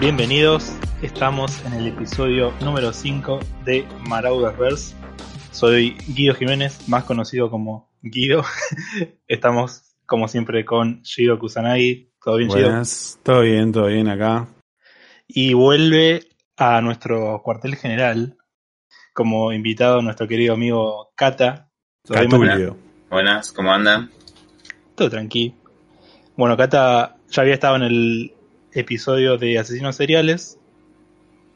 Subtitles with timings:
[0.00, 0.72] Bienvenidos,
[1.02, 4.94] estamos en el episodio número 5 de Marauderverse.
[5.50, 8.44] Soy Guido Jiménez, más conocido como Guido.
[9.26, 12.12] Estamos, como siempre, con Shido Kusanagi.
[12.22, 12.68] ¿Todo bien, Shido?
[12.68, 14.46] Buenas, todo bien, todo bien acá.
[15.26, 18.36] Y vuelve a nuestro cuartel general
[19.12, 21.70] como invitado nuestro querido amigo Kata.
[22.04, 22.46] ¿Todo bien, Kata?
[22.46, 22.76] Catulio.
[23.10, 24.12] Buenas, ¿cómo andan?
[24.94, 25.56] Todo tranqui.
[26.36, 28.37] Bueno, Kata ya había estado en el
[28.72, 30.58] episodio de Asesinos Seriales.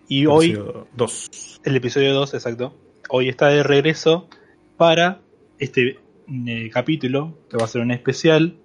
[0.09, 1.61] Y hoy, Episodio dos.
[1.65, 2.75] el episodio 2, exacto,
[3.09, 4.29] hoy está de regreso
[4.77, 5.21] para
[5.59, 5.99] este
[6.47, 8.57] eh, capítulo, que va a ser un especial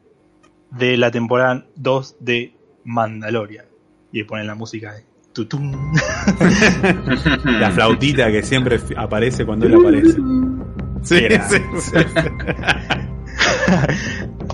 [0.71, 3.65] de la temporada 2 de Mandalorian.
[4.11, 5.03] Y pone la música de
[5.33, 5.71] tutum.
[7.45, 10.17] La flautita que siempre aparece cuando él aparece.
[11.03, 11.47] Sí, Era.
[11.47, 11.91] sí, sí.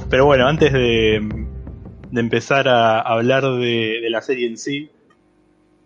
[0.10, 1.46] Pero bueno, antes de,
[2.14, 4.92] de empezar a hablar de, de la serie en sí,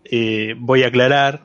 [0.03, 1.44] eh, voy a aclarar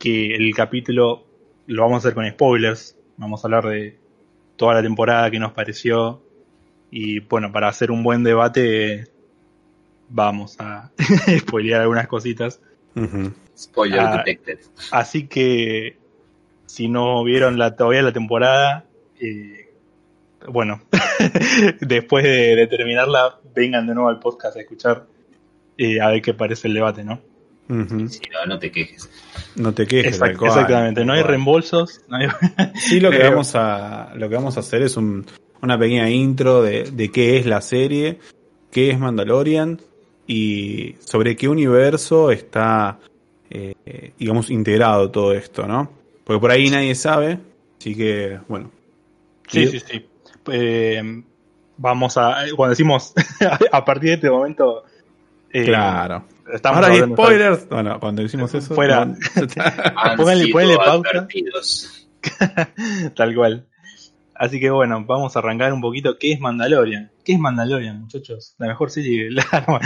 [0.00, 1.24] que el capítulo
[1.68, 2.96] lo vamos a hacer con spoilers.
[3.16, 3.96] Vamos a hablar de
[4.56, 6.20] toda la temporada que nos pareció.
[6.90, 9.06] Y bueno, para hacer un buen debate,
[10.08, 10.90] vamos a
[11.38, 12.60] spoilear algunas cositas.
[13.56, 14.16] Spoiler Ah.
[14.24, 14.58] detected.
[14.90, 15.96] Así que
[16.66, 18.84] si no vieron la, todavía la temporada,
[19.20, 19.61] eh,
[20.48, 20.82] bueno,
[21.80, 25.06] después de, de terminarla, vengan de nuevo al podcast a escuchar
[25.78, 27.20] eh, a ver qué parece el debate, ¿no?
[27.68, 29.08] Si no, no te quejes.
[29.56, 30.16] No te quejes.
[30.20, 32.02] Exact- tal cual, exactamente, no hay reembolsos.
[32.08, 32.26] No hay...
[32.74, 35.24] Sí, lo que Pero- vamos a, lo que vamos a hacer es un-
[35.62, 38.18] una pequeña intro de, de qué es la serie,
[38.70, 39.80] qué es Mandalorian
[40.26, 42.98] y sobre qué universo está,
[43.48, 45.90] eh, digamos, integrado todo esto, ¿no?
[46.24, 47.38] Porque por ahí nadie sabe,
[47.78, 48.70] así que, bueno.
[49.48, 50.04] Sí, sí, sí.
[50.50, 51.22] Eh,
[51.76, 52.36] vamos a.
[52.56, 53.12] Cuando decimos
[53.72, 54.84] a partir de este momento.
[55.52, 56.24] eh, Claro.
[56.52, 57.68] Estamos Ahora hay spoilers.
[57.68, 58.74] Bueno, cuando decimos eso.
[58.74, 59.04] Fuera.
[59.04, 59.14] no-
[60.16, 61.28] Pónganle- pónganle pausa.
[63.16, 63.66] Tal cual.
[64.34, 66.18] Así que bueno, vamos a arrancar un poquito.
[66.18, 67.10] ¿Qué es Mandalorian?
[67.24, 68.54] ¿Qué es Mandalorian, muchachos?
[68.58, 69.30] La mejor serie.
[69.30, 69.80] la-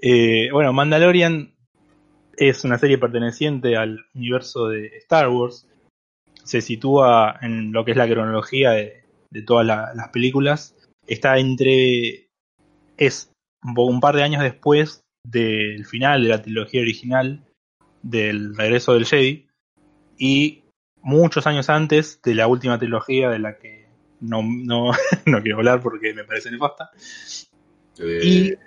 [0.00, 1.52] Eh, bueno, Mandalorian
[2.36, 5.68] es una serie perteneciente al universo de Star Wars.
[6.44, 8.97] Se sitúa en lo que es la cronología de,
[9.30, 10.74] de todas la- las películas.
[11.06, 12.28] Está entre.
[12.96, 13.30] Es
[13.62, 17.44] un, par de años después del final de la trilogía original
[18.02, 19.46] del regreso del Jedi.
[20.16, 20.64] Y
[21.02, 23.86] muchos años antes de la última trilogía de la que
[24.20, 24.90] no, no,
[25.26, 26.90] no quiero hablar porque me parece nefasta.
[27.98, 28.58] Y, Eh,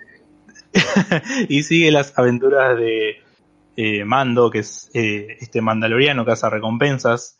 [1.48, 3.16] y sigue las aventuras de
[3.76, 7.38] eh, Mando, que es eh, este mandaloriano caza recompensas,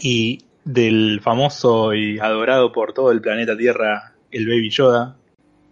[0.00, 5.16] y del famoso y adorado por todo el planeta Tierra, el Baby Yoda,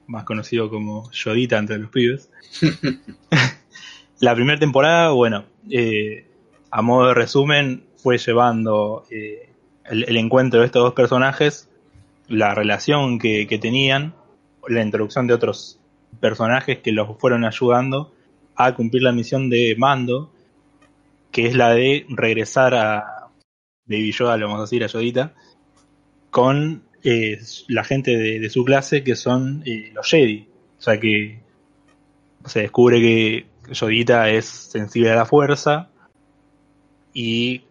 [0.06, 2.30] más conocido como Yodita entre los pibes.
[4.20, 6.26] la primera temporada, bueno, eh,
[6.70, 9.50] a modo de resumen, fue llevando eh,
[9.84, 11.68] el, el encuentro de estos dos personajes,
[12.28, 14.14] la relación que, que tenían,
[14.68, 15.78] la introducción de otros
[16.20, 18.12] personajes que los fueron ayudando
[18.56, 20.30] a cumplir la misión de Mando,
[21.30, 23.19] que es la de regresar a
[23.90, 25.34] Baby Yoda, le vamos a decir a Yodita,
[26.30, 30.48] con eh, la gente de, su clase que son eh, los Jedi.
[30.78, 31.40] O sea que
[32.46, 35.90] se descubre que Yodita es sensible a la fuerza
[37.12, 37.62] y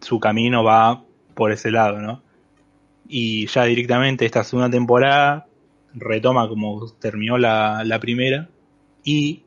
[0.00, 1.04] su camino va
[1.34, 2.20] por ese lado, ¿no?
[3.08, 5.46] Y ya directamente esta segunda temporada
[5.94, 8.48] retoma como terminó la, primera
[9.04, 9.44] y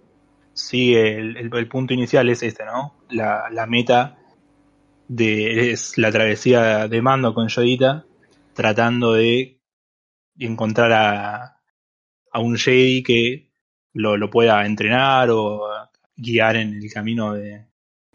[0.54, 2.96] sigue el, punto inicial es este, ¿no?
[3.10, 4.18] La meta
[5.12, 8.06] de es la travesía de mando con Yodita
[8.54, 9.60] tratando de
[10.40, 11.60] encontrar a,
[12.32, 13.52] a un Jedi que
[13.94, 15.68] lo, lo pueda entrenar o
[16.16, 17.66] guiar en el camino de,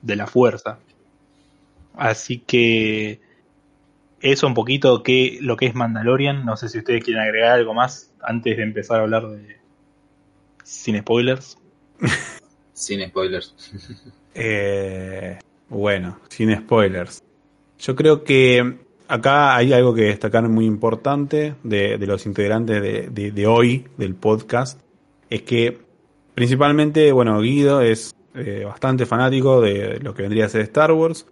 [0.01, 0.79] de la fuerza.
[1.97, 3.21] Así que
[4.23, 6.47] eso un poquito que lo que es Mandalorian.
[6.47, 9.59] No sé si ustedes quieren agregar algo más antes de empezar a hablar de
[10.65, 11.59] sin spoilers.
[12.73, 13.55] sin spoilers.
[14.39, 15.39] Eh,
[15.69, 17.23] bueno, sin spoilers.
[17.79, 18.79] Yo creo que
[19.09, 24.81] acá hay algo que destacar muy importante de, los integrantes de hoy del podcast.
[25.29, 25.79] Es que
[26.35, 31.27] principalmente, bueno, Guido es eh, bastante fanático de lo que vendría a ser Star Wars.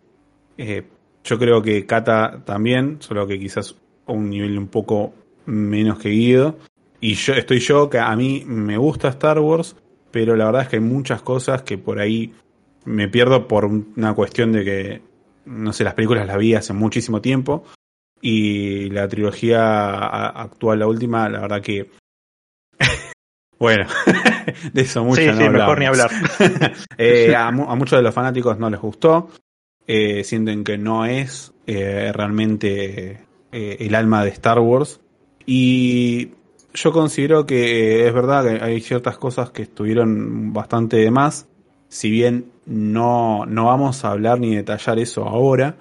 [0.56, 0.84] Eh,
[1.22, 3.76] yo creo que Kata también, solo que quizás
[4.06, 5.12] a un nivel un poco
[5.44, 6.56] menos que Guido.
[7.00, 9.76] Y yo estoy yo, que a mí me gusta Star Wars,
[10.10, 12.32] pero la verdad es que hay muchas cosas que por ahí
[12.84, 15.02] me pierdo por una cuestión de que,
[15.46, 17.64] no sé, las películas las vi hace muchísimo tiempo
[18.20, 21.90] y la trilogía actual, la última, la verdad que
[23.58, 23.86] Bueno,
[24.72, 26.10] de eso mucho sí, no sí, mejor ni hablar.
[26.98, 29.30] Eh, a, mu- a muchos de los fanáticos no les gustó.
[29.86, 33.20] Eh, sienten que no es eh, realmente
[33.52, 35.00] el alma de Star Wars.
[35.46, 36.30] Y
[36.72, 41.46] yo considero que es verdad que hay ciertas cosas que estuvieron bastante de más.
[41.88, 45.76] Si bien no, no vamos a hablar ni detallar eso ahora,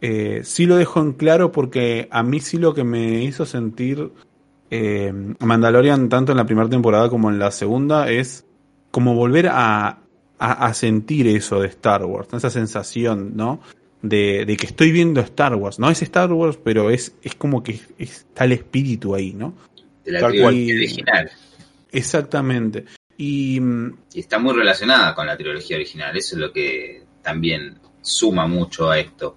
[0.00, 4.10] eh, sí lo dejo en claro porque a mí sí lo que me hizo sentir
[4.70, 8.44] eh, Mandalorian, tanto en la primera temporada como en la segunda, es
[8.90, 9.98] como volver a,
[10.38, 13.60] a, a sentir eso de Star Wars, esa sensación, ¿no?
[14.02, 15.78] De, de que estoy viendo Star Wars.
[15.78, 19.54] No es Star Wars, pero es, es como que está el espíritu ahí, ¿no?
[20.04, 20.76] De la Tal trilogía cual.
[20.76, 21.30] original.
[21.92, 22.84] Exactamente.
[23.16, 26.16] Y mm, Y está muy relacionada con la trilogía original.
[26.16, 29.36] Eso es lo que también suma mucho a esto.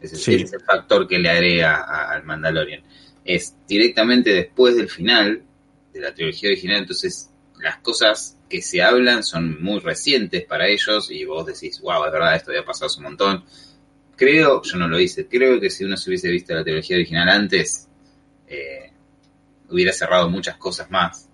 [0.00, 0.34] Ese, Sí.
[0.34, 2.82] ese es el factor que le agrega al Mandalorian.
[3.24, 5.42] Es directamente después del final
[5.92, 11.10] de la trilogía original, entonces las cosas que se hablan son muy recientes para ellos
[11.10, 13.44] y vos decís, wow, es verdad, esto había pasado hace un montón.
[14.16, 17.28] Creo, yo no lo hice, creo que si uno se hubiese visto la trilogía original
[17.28, 17.88] antes,
[18.46, 18.92] eh,
[19.70, 21.28] hubiera cerrado muchas cosas más.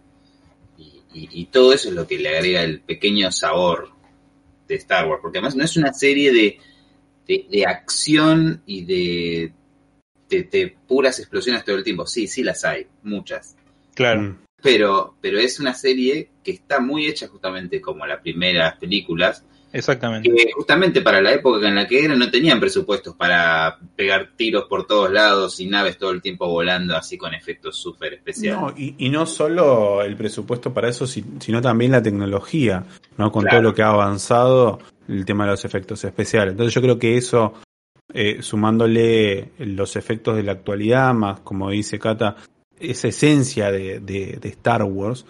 [1.13, 3.91] Y, y- todo eso es lo que le agrega el pequeño sabor
[4.69, 6.59] de Star Wars, porque además no es una serie de,
[7.27, 9.53] de, de acción y de,
[10.29, 12.07] de, de puras explosiones todo el tiempo.
[12.07, 13.57] Sí, sí las hay, muchas.
[13.95, 14.37] Claro.
[14.63, 20.29] Pero, pero es una serie que está muy hecha justamente como las primeras películas, Exactamente.
[20.29, 24.65] que justamente para la época en la que eran no tenían presupuestos para pegar tiros
[24.65, 28.61] por todos lados y naves todo el tiempo volando así con efectos súper especiales.
[28.61, 32.85] No, y, y no solo el presupuesto para eso, si- sino también la tecnología,
[33.17, 33.31] ¿no?
[33.31, 33.59] Con Claro.
[33.59, 34.79] todo lo que ha avanzado
[35.09, 36.53] el tema de los efectos especiales.
[36.53, 37.55] Entonces yo creo que eso,
[38.13, 42.37] eh, sumándole los efectos de la actualidad, más como dice Cata,
[42.79, 45.27] esa esencia de, de- de Star Wars,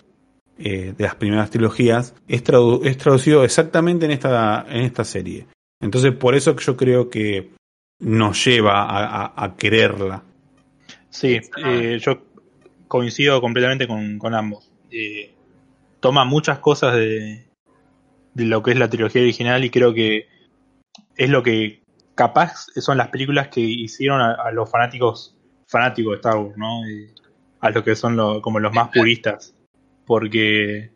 [0.60, 5.46] eh, de las primeras trilogías, es, tradu- es traducido exactamente en esta, en esta serie.
[5.82, 7.50] Entonces por eso que yo creo que
[8.00, 10.22] nos lleva a, a- a quererla.
[11.08, 12.22] Sí, eh, yo
[12.88, 14.70] coincido completamente con, con ambos.
[14.90, 15.34] Eh,
[16.00, 17.46] toma muchas cosas de,
[18.34, 20.26] de lo que es la trilogía original y creo que
[21.16, 21.82] es lo que
[22.14, 25.36] capaz son las películas que hicieron a, a los fanáticos
[25.68, 26.88] fanáticos de Star Wars, ¿no?
[26.88, 27.10] Y
[27.60, 29.54] a los que son lo- como los más puristas.
[30.10, 30.90] Porque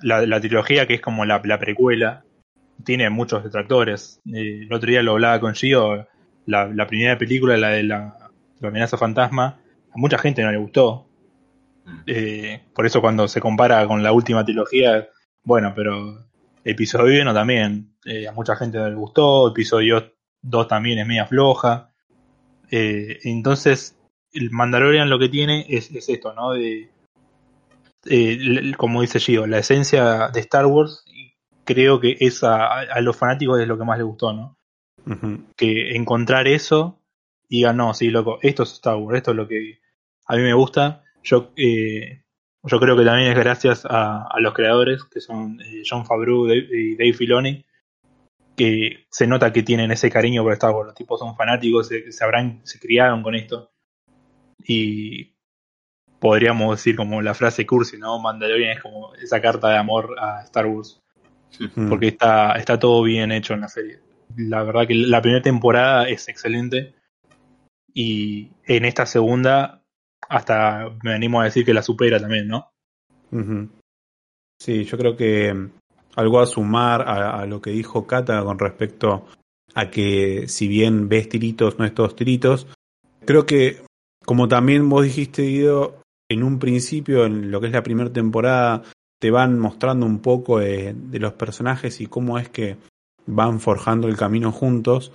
[0.00, 2.22] la, la trilogía, que es como la, la precuela,
[2.84, 4.20] tiene muchos detractores.
[4.32, 6.06] Eh, el otro día lo hablaba con Gio,
[6.46, 8.30] la, la primera película, la de la,
[8.60, 9.58] la amenaza fantasma,
[9.90, 11.08] a mucha gente no le gustó.
[11.84, 11.98] Mm.
[12.06, 15.08] Eh, por eso cuando se compara con la última trilogía,
[15.42, 16.28] bueno, pero
[16.62, 20.12] episodio 1 también, eh, a mucha gente no le gustó, episodio
[20.42, 21.90] 2 también es media floja.
[22.70, 23.98] Entonces,
[24.32, 26.52] el Mandalorian lo que tiene es, es esto, ¿no?
[26.52, 26.88] De,
[28.06, 33.00] eh, como dice Gio, la esencia de Star Wars, y creo que esa, a, a
[33.00, 34.56] los fanáticos es lo que más les gustó, ¿no?
[35.56, 37.00] Que encontrar eso
[37.48, 39.80] y digan, no, sí, loco, esto es Star Wars, esto es lo que
[40.26, 41.02] a mí me gusta.
[41.22, 42.22] Yo, eh,
[42.62, 46.46] yo creo que también es gracias a, a los creadores, que son eh, John Favreau
[46.46, 47.64] Dave- y Dave Filoni,
[48.56, 50.88] que se nota que tienen ese cariño por Star Wars.
[50.88, 53.72] Los tipos son fanáticos, se, se habrán, se criaron con esto.
[54.62, 55.29] Y
[56.20, 58.20] podríamos decir como la frase cursi, ¿no?
[58.20, 61.00] Mandalorian es como esa carta de amor a Star Wars
[61.88, 64.00] porque está, está todo bien hecho en la serie.
[64.36, 66.94] La verdad que la primera temporada es excelente
[67.92, 69.82] y en esta segunda
[70.28, 72.70] hasta me animo a decir que la supera también, ¿no?
[74.60, 75.70] Sí, yo creo que mm,
[76.16, 79.26] algo a sumar a, a lo que dijo Cata con respecto
[79.74, 82.66] a que si bien ves tiritos, no es todos tiritos,
[83.24, 83.82] creo que
[84.24, 85.99] como también vos dijiste, Guido,
[86.30, 88.82] en un principio, en lo que es la primera temporada,
[89.18, 92.76] te van mostrando un poco de, de los personajes y cómo es que
[93.26, 95.12] van forjando el camino juntos.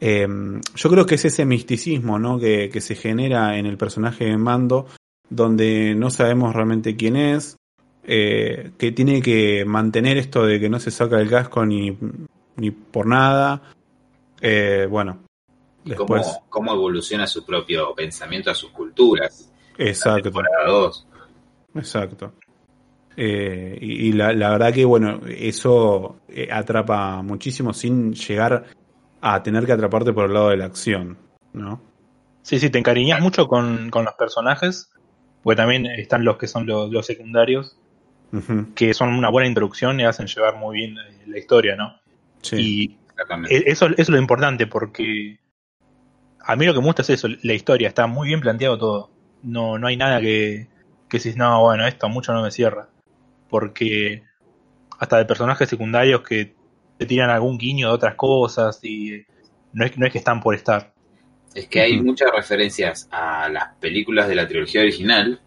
[0.00, 0.26] Eh,
[0.74, 2.38] yo creo que es ese misticismo ¿no?
[2.38, 4.86] que, que se genera en el personaje de Mando,
[5.28, 7.56] donde no sabemos realmente quién es,
[8.04, 11.98] eh, que tiene que mantener esto de que no se saca el casco ni,
[12.56, 13.62] ni por nada.
[14.40, 15.18] Eh, bueno,
[15.84, 16.22] Y después.
[16.22, 19.49] cómo, cómo evoluciona su propio pensamiento a sus culturas.
[19.80, 20.24] Exacto.
[20.24, 21.06] Temporada 2.
[21.74, 22.32] Exacto.
[23.16, 28.64] Eh, y y la, la verdad que, bueno, eso eh, atrapa muchísimo sin llegar
[29.20, 31.18] a tener que atraparte por el lado de la acción,
[31.52, 31.82] ¿no?
[32.42, 34.90] Sí, sí, te encariñas mucho con, con los personajes,
[35.42, 37.76] porque también están los que son los, los secundarios,
[38.74, 41.96] que son una buena introducción y hacen llevar muy bien eh, la historia, ¿no?
[42.42, 42.56] Sí.
[42.56, 43.56] Y Exactamente.
[43.56, 45.38] E- Eso, eso es lo importante porque
[46.42, 49.10] a mí lo que me gusta es eso, la historia, está muy bien planteado todo.
[49.42, 50.68] No, no hay nada que,
[51.08, 52.88] que decís, no, bueno, esto mucho no me cierra.
[53.48, 54.22] Porque
[54.98, 56.54] hasta de personajes secundarios que
[56.98, 59.24] te tiran algún guiño de otras cosas y
[59.72, 60.92] no es, no es que están por estar.
[61.54, 65.40] Es que hay muchas referencias a las películas de la trilogía original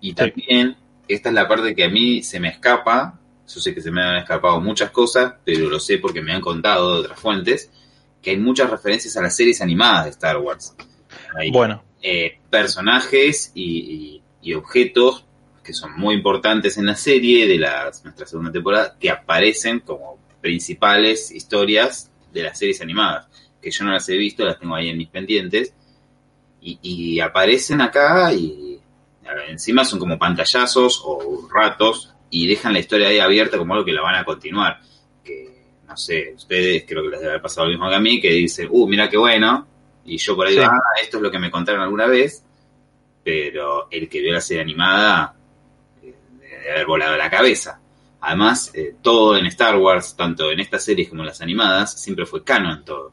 [0.00, 0.76] y también
[1.08, 3.18] esta es la parte que a mí se me escapa.
[3.46, 6.40] Yo sé que se me han escapado muchas cosas, pero lo sé porque me han
[6.40, 7.70] contado de otras fuentes,
[8.22, 10.74] que hay muchas referencias a las series animadas de Star Wars.
[11.52, 14.20] Bueno, eh, personajes y,
[14.56, 15.24] objetos
[15.62, 20.18] que son muy importantes en la serie de la, nuestra segunda temporada que aparecen como
[20.40, 23.28] principales historias de las series animadas
[23.62, 25.72] que yo no las he visto, las tengo ahí en mis pendientes,
[26.60, 28.78] y, aparecen acá y
[29.48, 33.92] encima son como pantallazos o ratos y dejan la historia ahí abierta como algo que
[33.92, 34.80] la van a continuar.
[35.24, 35.48] Que
[35.88, 38.30] no sé, ustedes creo que les debe haber pasado lo mismo que a mí, que
[38.30, 39.66] dicen, uh, mira qué bueno,
[40.04, 40.60] y yo por ahí Sí.
[40.60, 42.44] digo, ah, esto es lo que me contaron alguna vez,
[43.24, 45.34] pero el que vio la serie animada
[46.02, 47.80] eh, debe haber volado la cabeza.
[48.20, 52.24] Además, eh, todo en Star Wars, tanto en estas series como en las animadas, siempre
[52.26, 53.12] fue canon todo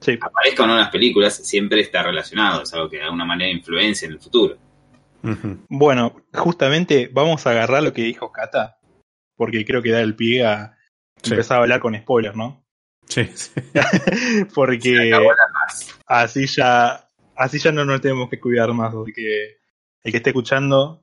[0.00, 0.18] sí.
[0.20, 3.50] aparezca o no en las películas, siempre está relacionado, es algo que de alguna manera
[3.50, 4.56] influencia en el futuro.
[5.68, 8.78] Bueno, justamente vamos a agarrar lo que dijo Kata,
[9.36, 10.76] porque creo que da el pie a
[11.22, 11.30] Sí.
[11.34, 12.61] empezar a hablar con spoilers, ¿no?
[13.08, 13.50] Sí, sí.
[14.54, 15.12] porque
[16.06, 19.58] así ya así ya no nos tenemos que cuidar más que
[20.02, 21.02] el que esté escuchando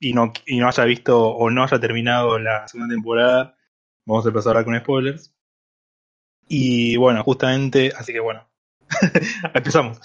[0.00, 3.56] y no y no haya visto o no haya terminado la segunda temporada
[4.06, 5.34] vamos a empezar a hablar con spoilers.
[6.46, 8.46] Y bueno justamente así que bueno
[9.54, 10.00] empezamos.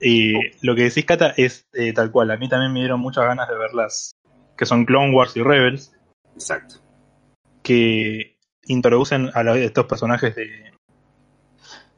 [0.00, 0.34] Y
[0.66, 2.32] lo que decís Cata es eh, tal cual.
[2.32, 4.16] A mí también me dieron muchas ganas de verlas
[4.56, 5.92] que son Clone Wars y Rebels.
[6.34, 6.76] Exacto.
[7.62, 8.31] que
[8.66, 10.72] introducen a los- estos personajes de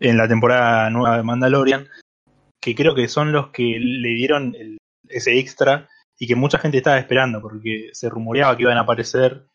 [0.00, 1.86] en la temporada nueva de Mandalorian,
[2.60, 4.78] que creo que son los que le dieron el-
[5.08, 9.46] ese extra y que mucha gente estaba esperando, porque se rumoreaba que iban a aparecer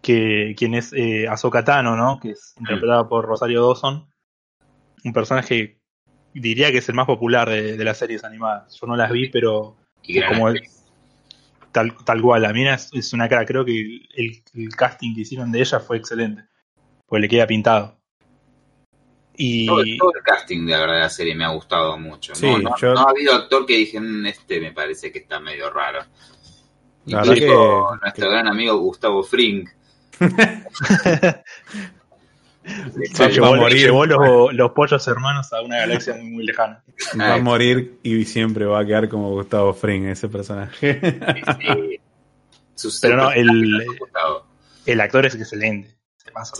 [0.00, 2.18] que quien es eh, Ahsoka Tano, ¿no?
[2.20, 4.08] que es interpretada por Rosario Dawson,
[5.04, 5.78] un personaje
[6.34, 8.78] diría que es el más popular de, de las series animadas.
[8.80, 9.76] Yo no las vi, pero
[10.28, 10.81] como actriz.
[11.72, 12.42] Tal, tal cual.
[12.42, 13.44] La mina es, es una cara.
[13.46, 13.80] Creo que
[14.14, 16.44] el, el casting que hicieron de ella fue excelente.
[17.06, 17.98] Pues le queda pintado.
[19.34, 22.34] Y todo, todo el casting de la verdad de la serie me ha gustado mucho.
[22.34, 25.20] Sí, no, no- yo- no ha habido actor que dije, "Mm, este me parece que
[25.20, 26.04] está medio raro.
[27.06, 27.46] Incluso que-
[28.02, 29.66] nuestro gran amigo Gustavo Fring.
[32.64, 33.78] se va llevó, a morir.
[33.78, 36.82] llevó los, los pollos hermanos a una galaxia muy, muy lejana.
[37.20, 41.00] Va a morir y siempre va a quedar como Gustavo Fring ese personaje.
[41.02, 42.00] Este,
[42.74, 44.46] sus- Pero no, el, Gustavo.
[44.86, 45.96] el actor es excelente.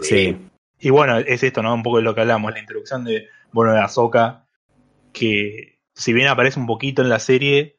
[0.02, 0.36] Sí.
[0.80, 1.72] Y bueno, es esto, ¿no?
[1.74, 4.46] Un poco de lo que hablamos, la introducción de, bueno, de Ahsoka,
[5.12, 7.78] que si bien aparece un poquito en la serie,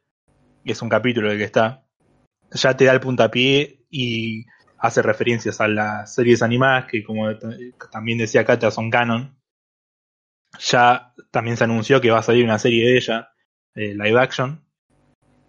[0.64, 1.84] y es un capítulo el que está,
[2.52, 4.46] ya te da el puntapié y
[4.84, 7.34] hace referencias a las series animadas que, como
[7.90, 9.34] también decía Katia, son canon.
[10.60, 13.30] Ya también se anunció que va a salir una serie de ella,
[13.76, 14.62] eh, live action.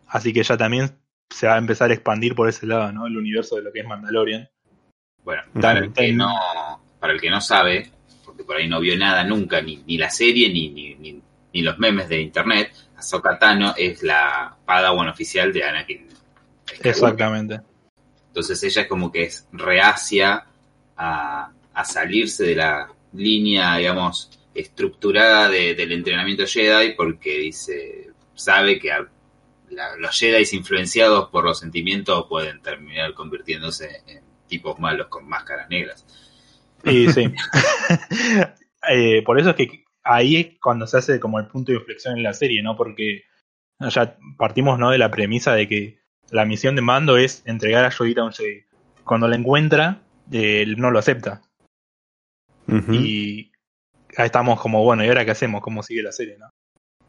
[0.07, 3.09] Así que ya también se va a empezar a expandir por ese lado, ¿no?
[3.09, 4.49] El universo de lo que es Mandalorian.
[5.25, 6.33] Bueno, para el que no,
[7.00, 7.91] para el que no sabe,
[8.25, 11.21] porque por ahí no vio nada nunca, ni, ni la serie, ni, ni, ni,
[11.53, 16.07] ni los memes de internet, Ahsoka Tano es la Padawan oficial de Anakin.
[16.67, 16.87] Skywalker.
[16.87, 17.74] Exactamente.
[18.35, 20.45] Entonces ella es como que es reacia
[20.97, 21.53] a,
[21.85, 28.91] salirse de la línea, digamos, estructurada de- del entrenamiento Jedi porque dice, sabe que
[29.99, 36.05] los Jedi influenciados por los sentimientos pueden terminar convirtiéndose en tipos malos con máscaras negras.
[36.85, 37.33] Y sí.
[38.87, 42.19] Eh, por eso es que ahí es cuando se hace como el punto de inflexión
[42.19, 42.76] en la serie, ¿no?
[42.76, 43.23] Porque
[43.81, 44.91] ya partimos ¿no?
[44.91, 46.04] de la premisa de que
[46.35, 48.64] la misión de Mando es entregar a Yodita a un Jedi.
[49.05, 50.00] Cuando la encuentra,
[50.33, 51.43] él no lo acepta.
[52.93, 53.53] Y
[54.17, 55.61] ahí estamos como, bueno, ¿y ahora qué hacemos?
[55.61, 56.50] ¿Cómo sigue la serie, no?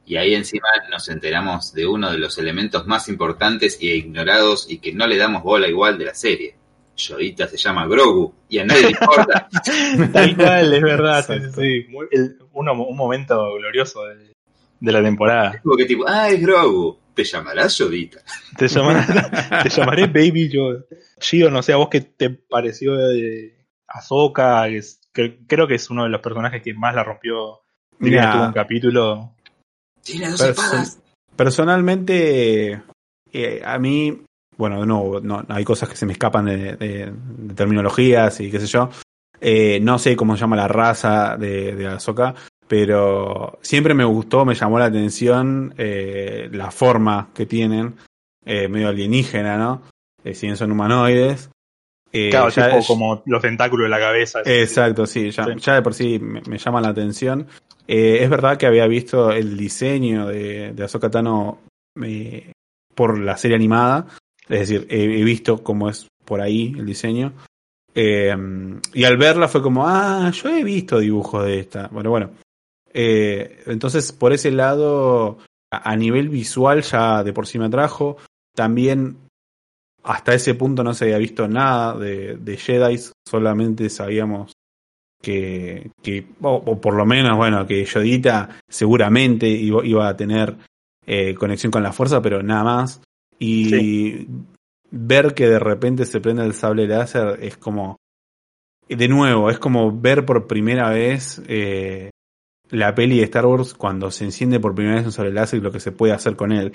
[0.05, 4.77] Y ahí encima nos enteramos de uno de los elementos más importantes e ignorados y
[4.77, 6.55] que no le damos bola igual de la serie.
[6.95, 9.47] Yodita se llama Grogu y a nadie le importa.
[10.13, 11.25] Tal cual, es verdad.
[11.25, 11.85] sí, sí, sí.
[11.91, 14.33] Muy- el- uno- un momento glorioso de,
[14.79, 15.59] de la temporada.
[15.63, 18.19] Como que tipo, ah, es Grogu, te llamarás Yodita.
[18.57, 19.01] Te llamaré,
[19.63, 20.81] te llamaré Baby Yoda.
[21.19, 23.55] Gio, no sé, a vos qué te pareció de
[23.87, 27.61] Ahsoka, que, es- que creo que es uno de los personajes que más la rompió.
[27.99, 29.31] Mira, Mira, tuvo un capítulo.
[30.03, 30.99] Tiene dos espadas.
[31.35, 32.81] Personalmente,
[33.33, 34.21] eh, a mí,
[34.57, 38.51] bueno, de nuevo, no, hay cosas que se me escapan de, de- de terminologías y
[38.51, 38.89] qué sé yo.
[39.41, 42.33] Eh, no sé cómo se llama la raza de, de Ahsoka,
[42.67, 47.95] pero siempre me gustó, me llamó la atención eh, la forma que tienen.
[48.47, 49.81] eh, medio alienígena, ¿no?
[50.23, 51.49] Eh, si bien son humanoides.
[52.11, 54.41] Eh, claro, ya- tipo como los tentáculos de la cabeza.
[54.45, 55.51] Exacto, sí, ya, Sí.
[55.59, 57.47] ya de por sí me, me llama la atención.
[57.87, 61.57] Es verdad que había visto el diseño de, de Ahsoka Tano
[62.93, 64.07] por la serie animada,
[64.47, 67.33] es decir, he, he visto cómo es por ahí el diseño.
[67.93, 68.35] Eh,
[68.93, 71.87] y al verla fue como, ah, yo he visto dibujos de esta.
[71.87, 72.29] Bueno, bueno.
[72.97, 78.15] Eh, entonces, por ese lado, a, a nivel visual ya de por sí me atrajo.
[78.55, 79.17] También
[80.03, 82.97] hasta ese punto no se había visto nada de, de Jedi,
[83.27, 84.53] solamente sabíamos
[85.21, 90.55] que, que o, o por lo menos, bueno, que Yodita seguramente iba, iba a tener
[91.05, 93.01] eh, conexión con la fuerza, pero nada más.
[93.39, 94.27] Y Sí.
[94.91, 97.97] ver que de repente se prende el sable láser es como,
[98.87, 102.11] de nuevo, es como ver por primera vez eh,
[102.69, 105.63] la peli de Star Wars cuando se enciende por primera vez un sable láser y
[105.63, 106.73] lo que se puede hacer con él.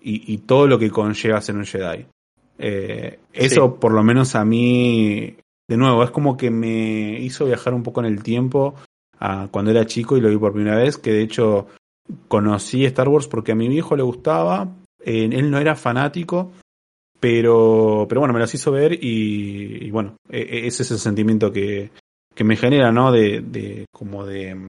[0.00, 2.06] Y, y todo lo que conlleva ser un Jedi.
[2.58, 5.36] Eh, eso por lo menos a mí,
[5.68, 8.74] de nuevo, es como que me hizo viajar un poco en el tiempo
[9.18, 11.66] a cuando era chico y lo vi por primera vez, que de hecho
[12.28, 14.68] conocí Star Wars porque a mi viejo le gustaba,
[15.04, 16.52] eh, él no era fanático,
[17.18, 20.98] pero, pero bueno, me las hizo ver y, y bueno, e- e- ese es el
[20.98, 21.90] sentimiento que,
[22.34, 23.10] que me genera, ¿no?
[23.10, 24.66] De, de como de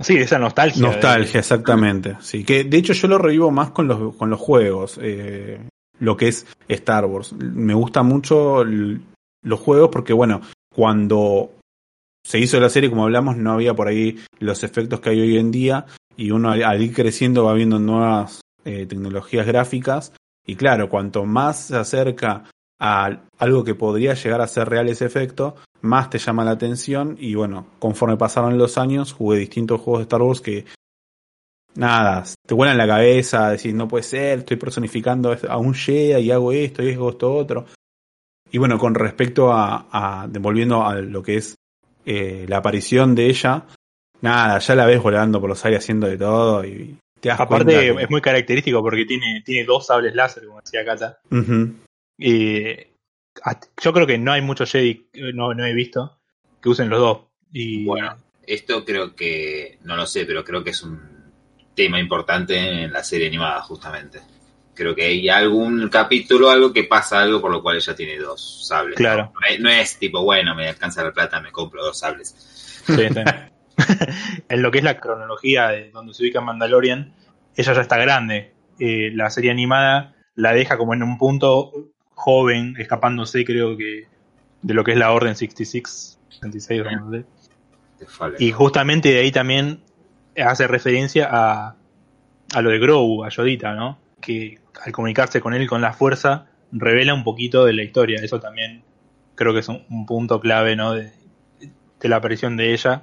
[0.00, 0.82] Sí, esa nostalgia.
[0.82, 2.16] nostalgia, exactamente.
[2.20, 5.60] Sí, que de hecho yo lo revivo más con los, con los juegos, eh,
[5.98, 7.32] lo que es Star Wars.
[7.34, 10.40] Me gusta mucho los juegos porque, bueno,
[10.74, 11.52] cuando
[12.24, 15.38] se hizo la serie, como hablamos, no había por ahí los efectos que hay hoy
[15.38, 20.12] en día y uno al, al ir creciendo va viendo nuevas eh, tecnologías gráficas
[20.46, 22.44] y claro, cuanto más se acerca
[22.80, 27.16] a algo que podría llegar a ser real ese efecto, más te llama la atención
[27.18, 30.64] y bueno, conforme pasaron los años, jugué distintos juegos de Star Wars que
[31.74, 36.30] nada, te vuelan la cabeza, decir, no puede ser, estoy personificando a un Jedi y
[36.30, 37.66] hago esto y hago esto otro.
[38.50, 41.54] Y bueno, con respecto a, a volviendo a lo que es
[42.04, 43.66] eh, la aparición de ella,
[44.20, 47.72] nada, ya la ves volando por los aires haciendo de todo y te das Aparte,
[47.72, 51.20] que- es muy característico porque tiene, tiene dos sables láser, como decía Kata.
[51.30, 51.74] Ujú.
[52.18, 52.64] Y
[53.80, 56.18] yo creo que no hay muchos Jedi, eh, no, no he visto,
[56.60, 57.18] que usen los dos.
[57.52, 61.00] Y Bueno, esto creo que, no lo sé, pero creo que es un
[61.74, 64.20] tema importante en la serie animada, justamente.
[64.74, 68.66] Creo que hay algún capítulo, algo que pasa algo por lo cual ella tiene dos
[68.66, 68.96] sables.
[68.96, 69.32] Claro.
[69.34, 72.34] No, No es, no es tipo, bueno, me alcanza la plata, me compro dos sables.
[72.86, 73.20] Sí, sí.
[74.48, 77.14] en lo que es la cronología de donde se ubica Mandalorian,
[77.56, 78.54] ella ya está grande.
[78.78, 81.72] Eh, la serie animada la deja como en un punto
[82.20, 84.06] joven, escapándose, creo que,
[84.62, 87.24] de lo que es la Orden 66, 66 o no sé.
[88.38, 89.80] Y justamente de ahí también
[90.36, 91.76] hace referencia a,
[92.54, 93.98] a lo de Grogu, a Yodita, ¿no?
[94.20, 98.20] Que al comunicarse con él con la fuerza, revela un poquito de la historia.
[98.22, 98.82] Eso también
[99.34, 100.92] creo que es un, un punto clave, ¿no?
[100.94, 101.12] De,
[102.00, 103.02] de la aparición de ella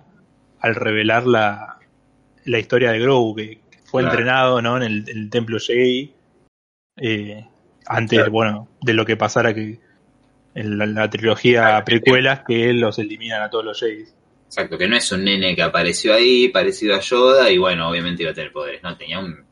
[0.60, 1.77] al revelar la,
[2.45, 4.13] la historia de Grogu, que fue Claro.
[4.17, 4.77] entrenado, ¿no?
[4.77, 6.13] En el, en el templo Jedi.
[6.97, 7.45] eh,
[7.89, 8.32] antes, Claro.
[8.32, 9.80] bueno, de lo que pasara que
[10.56, 11.86] en la, la trilogía Claro.
[11.86, 14.06] precuelas que los eliminan a todos los Jedi.
[14.47, 18.23] Exacto, que no es un nene que apareció ahí, parecido a Yoda, y bueno, obviamente
[18.23, 18.95] iba a tener poderes, ¿no?
[18.97, 19.45] Tenía un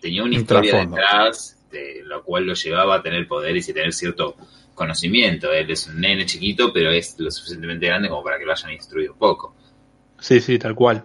[0.00, 0.96] tenía una Un historia trasfondo.
[0.96, 4.36] detrás, de lo cual lo llevaba a tener poderes y tener cierto
[4.74, 5.52] conocimiento.
[5.52, 8.70] Él es un nene chiquito, pero es lo suficientemente grande como para que lo hayan
[8.72, 9.54] instruido un poco.
[10.20, 11.04] Sí, sí, tal cual.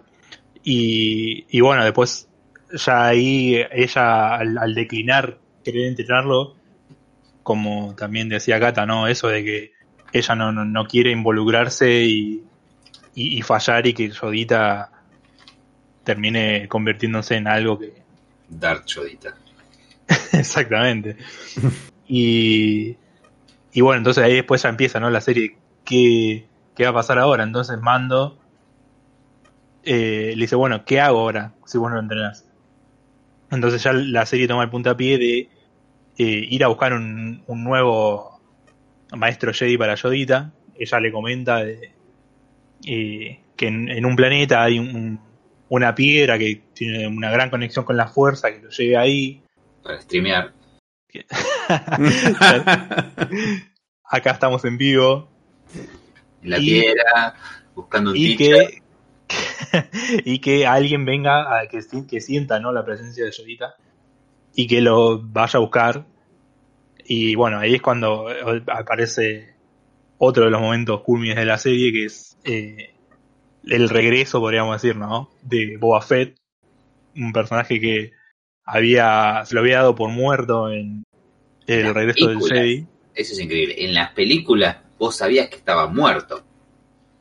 [0.62, 2.28] Y, y bueno, después
[2.72, 6.56] ya ahí ella al, al declinar querer entrenarlo,
[7.42, 9.08] como también decía Kata, ¿no?
[9.08, 9.72] Eso de que
[10.12, 12.44] ella no, no, no quiere involucrarse y,
[13.14, 14.90] y, y fallar y que Yodita
[16.04, 17.92] termine convirtiéndose en algo que...
[18.48, 19.36] Darth Yodita.
[20.32, 21.16] Exactamente.
[22.06, 22.96] Y,
[23.72, 25.10] y bueno, entonces ahí después ya empieza, ¿no?
[25.10, 26.46] La serie, ¿qué,
[26.76, 27.42] qué va a pasar ahora?
[27.42, 28.38] Entonces Mando
[29.82, 32.44] eh, le dice, bueno, ¿qué hago ahora si vos no lo entrenás?
[33.50, 35.48] Entonces ya la serie toma el puntapié de
[36.18, 38.40] eh, ir a buscar un, un nuevo
[39.16, 40.52] maestro Jedi para Yodita.
[40.78, 41.92] Ella le comenta de,
[42.86, 45.20] eh, que en, en un planeta hay un- un-
[45.68, 49.42] una piedra que tiene una gran conexión con la fuerza que lo lleve ahí.
[49.82, 50.52] Para streamear.
[54.04, 55.28] Acá estamos en vivo.
[56.42, 57.34] En la Y- piedra,
[57.74, 58.82] buscando un y que
[60.24, 62.72] y que alguien venga a que, que sienta ¿no?
[62.72, 63.74] la presencia de Yodita
[64.54, 66.06] y que lo vaya a buscar
[67.04, 69.54] y bueno ahí es cuando eh, aparece
[70.18, 72.94] otro de los momentos culmines de la serie que es eh,
[73.64, 76.36] el regreso podríamos decir no de Boba Fett
[77.16, 78.12] un personaje que
[78.64, 81.04] había, se lo había dado por muerto en
[81.66, 82.40] el Las regreso del.
[82.40, 82.86] Jedi.
[83.14, 83.84] Eso es increíble.
[83.84, 86.42] En las películas vos sabías que estaba muerto.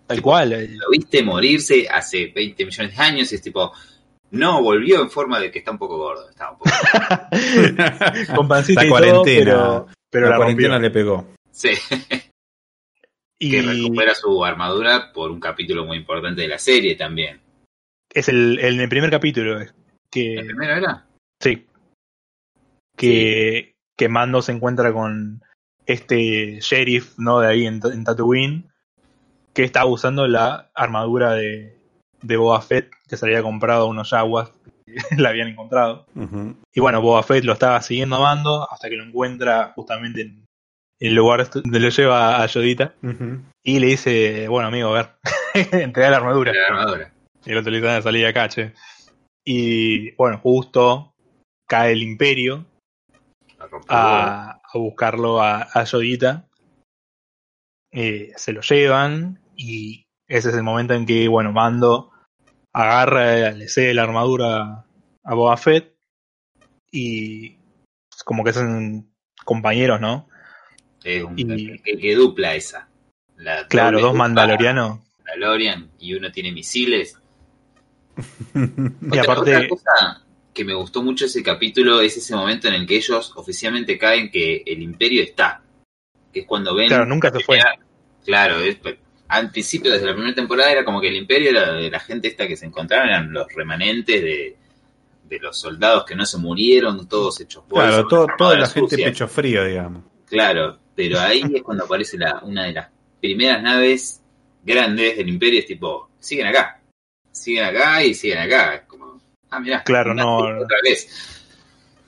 [0.07, 0.53] Tal cual.
[0.53, 3.71] eh, Lo viste morirse hace 20 millones de años y es tipo,
[4.33, 6.29] no, volvió en forma de que está un poco gordo.
[6.29, 6.71] Está un poco
[8.35, 9.45] con pancita La y todo, cuarentena.
[9.45, 10.89] pero, pero la, la, cuarentena rompió.
[10.89, 11.27] le pegó.
[11.51, 11.69] Sí,
[13.39, 17.39] Y que recupera su armadura por un capítulo muy importante de la serie también.
[18.11, 19.59] es el, el, el primer capítulo.
[20.09, 21.05] Que, ¿El primero era?
[21.39, 21.67] Sí.
[22.97, 25.43] Que, que Mando se encuentra con
[25.85, 27.39] este sheriff, ¿no?
[27.39, 28.71] De ahí en, en Tatooine,
[29.53, 31.72] que está usando la armadura de,
[32.23, 34.51] de Boba Fett, que se había comprado unos yaguas,
[34.86, 36.05] que la habían encontrado.
[36.73, 40.43] Y bueno, Boba Fett lo estaba siguiendo a Mando hasta que lo encuentra justamente en,
[40.99, 42.93] el lugar este donde lo lleva a Yodita.
[43.63, 45.09] Y le dice, bueno amigo, a ver,
[45.83, 46.53] entrega la armadura.
[46.53, 47.13] La armadura.
[47.45, 48.73] Y el otro le dice, salí de acá, che.
[49.45, 51.13] Y bueno, justo
[51.67, 52.65] cae el imperio
[53.89, 56.47] a, a buscarlo a, a Yodita.
[57.91, 62.12] Eh, se lo llevan y ese es el momento en que, bueno, Mando
[62.73, 64.86] agarra, le cede la armadura
[65.23, 65.95] a Boba Fett
[66.91, 67.57] y
[68.25, 69.09] como que son
[69.45, 70.27] compañeros, ¿no?
[71.03, 72.88] Es un- y- que, que dupla esa.
[73.38, 74.99] La Claro, dos mandalorianos.
[75.19, 77.17] Mandalorian y uno tiene misiles.
[79.12, 82.86] Y aparte, otra cosa que me gustó mucho ese capítulo es ese momento en el
[82.88, 85.63] que ellos oficialmente caen que el imperio está.
[86.31, 86.88] Que es cuando ven.
[86.88, 87.59] claro, nunca se fue.
[88.23, 88.77] Claro, es-
[89.35, 92.27] al principio, desde la primera temporada, era como que el imperio era de la gente
[92.27, 94.55] esta que se encontraban, eran los remanentes de,
[95.23, 98.97] de los soldados que no se murieron, todos hechos polvo, Claro, todo, toda la gente
[98.97, 100.03] pecho frío, digamos.
[100.27, 102.87] Claro, pero ahí es cuando aparece la, una de las
[103.19, 104.21] primeras naves
[104.63, 106.79] grandes del imperio, es tipo, siguen acá,
[107.31, 108.85] siguen acá y siguen acá.
[108.87, 109.19] Como,
[109.49, 111.09] ah, mirá, Claro, no- Otra vez.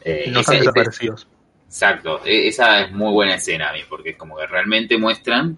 [0.02, 1.28] Eh, no están esa- desaparecidos.
[1.68, 5.58] Exacto, e- esa es muy buena escena a mí, porque es como que realmente muestran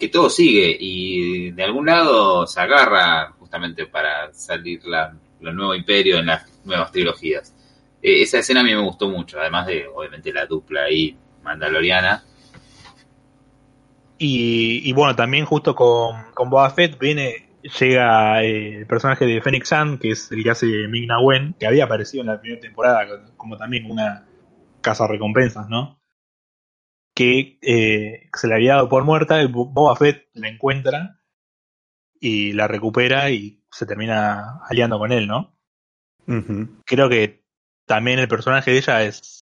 [0.00, 5.74] que todo sigue y de algún lado se agarra justamente para salir la, el nuevo
[5.74, 7.54] imperio en las nuevas trilogías.
[8.02, 12.24] Eh, esa escena a mí me gustó mucho, además de obviamente la dupla ahí mandaloriana.
[14.18, 19.40] Y, y bueno, también justo con, con Boba Fett viene, llega eh, el personaje de
[19.40, 22.60] Fennec San, que es el que hace Ming-Na Wen, que había aparecido en la primera
[22.60, 24.26] temporada como también una
[24.80, 25.99] casa recompensas, ¿no?
[27.20, 31.20] Que eh, se le había dado por muerta, Boba Fett la encuentra
[32.18, 35.54] y la recupera y se termina aliando con él, ¿no?
[36.86, 37.44] Creo que
[37.84, 39.44] también el personaje de ella es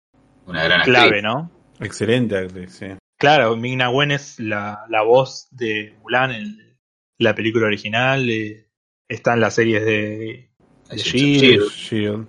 [0.46, 1.22] Una gran clave, actriz.
[1.24, 1.50] ¿no?
[1.78, 2.86] Excelente actriz, sí.
[3.18, 6.78] Claro, Ming-Na Wen es la, la voz de Mulan en
[7.18, 8.70] la película original, eh,
[9.06, 10.48] está en las series de,
[10.88, 12.28] de Shield.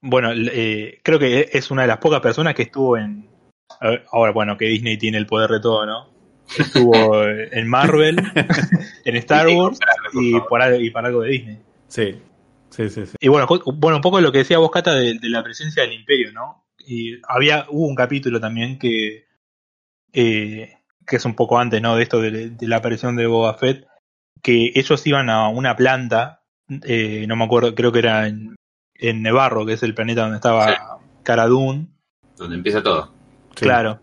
[0.00, 3.34] Bueno, eh, creo que es una de las pocas personas que estuvo en...
[4.10, 6.08] Ahora, bueno, que Disney tiene el poder de todo, ¿no?
[6.58, 8.16] Estuvo en Marvel,
[9.04, 9.78] en Star Wars
[10.12, 11.58] y por, algo, y para algo de Disney.
[11.88, 12.20] Sí,
[12.70, 13.06] sí, sí.
[13.06, 13.16] sí.
[13.20, 15.92] Y bueno, bueno, un poco lo que decía vos, Cata, de, de la presencia del
[15.92, 16.64] Imperio, ¿no?
[16.78, 19.26] Y había, hubo un capítulo también que,
[20.12, 20.76] eh,
[21.06, 21.96] que es un poco antes, ¿no?
[21.96, 23.86] De esto de, de la aparición de Boba Fett,
[24.42, 26.44] que ellos iban a una planta,
[26.84, 28.54] eh, no me acuerdo, creo que era en,
[28.94, 31.88] en Nevarro, que es el planeta donde estaba Cara Dune,
[32.36, 33.15] Donde empieza todo.
[33.56, 33.64] Sí.
[33.64, 34.00] claro.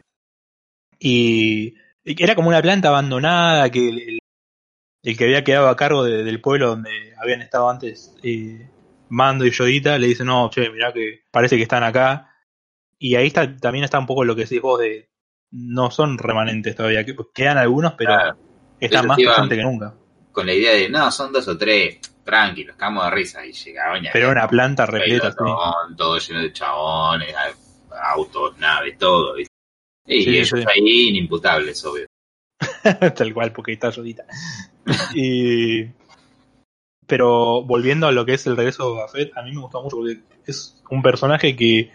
[1.00, 6.42] Y, era como una planta abandonada que el, que había quedado a cargo de- del
[6.42, 8.70] pueblo donde habían estado antes eh,
[9.10, 12.30] Mando y Yodita le dice, no, che, mirá que parece que están acá.
[12.98, 15.10] Y ahí está, también está un poco lo que decís vos de
[15.52, 18.38] no son remanentes todavía, que- quedan algunos, pero Claro.
[18.80, 19.94] están más presentes que nunca.
[20.32, 23.46] Con la idea de, no, son dos o tres, tranquilos, cagamos de risa.
[23.46, 27.36] Y llegaban y Pero una planta repleta, pelotón, todo lleno de chabones,
[28.04, 29.36] autos, naves, todo.
[29.36, 29.54] ¿viste?
[30.08, 30.64] Y Sí, ellos sí.
[30.68, 32.06] ahí inimputables, obvio.
[33.16, 34.26] Tal cual, porque está Yodita.
[35.16, 35.86] y...
[37.06, 39.82] Pero volviendo a lo que es el regreso de Boba Fett, a mí me gustó
[39.84, 41.92] mucho porque es un personaje que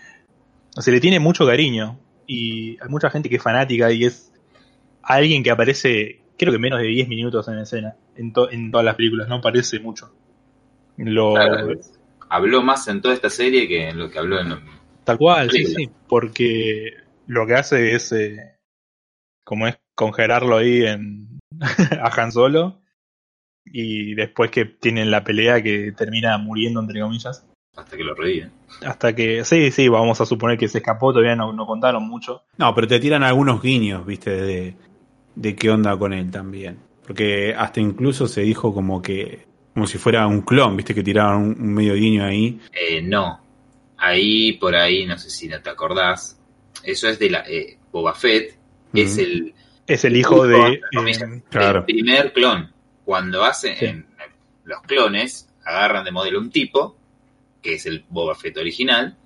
[0.77, 4.31] se le tiene mucho cariño y hay mucha gente que es fanática y es
[5.03, 8.85] alguien que aparece creo que menos de 10 minutos en escena en, to- en todas
[8.85, 10.13] las películas, no parece mucho.
[10.99, 11.69] Lo, Claro,
[12.29, 14.57] habló más en toda esta serie que en lo que habló en...
[15.09, 16.93] Tal cual, sí, sí, porque
[17.27, 18.59] lo que hace es eh,
[19.43, 21.39] como es congelarlo ahí en
[22.03, 22.83] a Han Solo
[23.65, 27.43] y después que tienen la pelea que termina muriendo entre comillas
[27.75, 28.53] hasta que lo reviven.
[28.85, 32.43] hasta que sí, sí, vamos a suponer que se escapó, todavía no, no contaron mucho.
[32.59, 34.75] No, pero te tiran algunos guiños, viste, de,
[35.37, 36.81] de qué onda con él también.
[37.07, 41.37] Porque hasta incluso se dijo como que, como si fuera un clon, viste, que tiraban
[41.39, 42.61] un, un medio guiño ahí.
[42.75, 43.48] Eh, no.
[43.99, 46.39] Ahí, por ahí, no sé si no te acordás,
[46.83, 47.41] eso es de la...
[47.49, 48.57] Eh, Boba Fett
[48.93, 49.55] es el
[49.87, 50.57] Es el hijo de.
[50.75, 50.81] eh,
[51.51, 51.79] Claro.
[51.81, 52.71] el primer clon.
[53.05, 53.85] Cuando hacen Sí.
[53.87, 54.07] en-
[54.65, 56.97] los clones, agarran de modelo un tipo,
[57.63, 59.17] que es el Boba Fett original,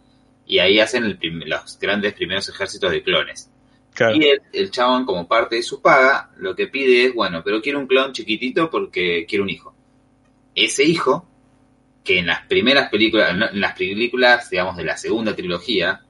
[0.47, 3.51] y ahí hacen el prim- los grandes primeros ejércitos de clones.
[3.95, 4.15] claro.
[4.17, 7.61] Y el, el chabón, como parte de su paga, lo que pide es, bueno, pero
[7.61, 9.75] quiero un clon chiquitito porque quiero un hijo.
[10.55, 11.27] Ese hijo,
[12.05, 16.01] que en las primeras películas, no, en las películas, digamos, de la segunda trilogía,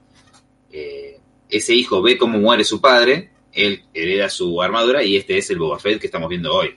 [0.72, 5.50] eh, ese hijo ve cómo muere su padre, él hereda su armadura y este es
[5.50, 6.74] el Boba Fett que estamos viendo hoy.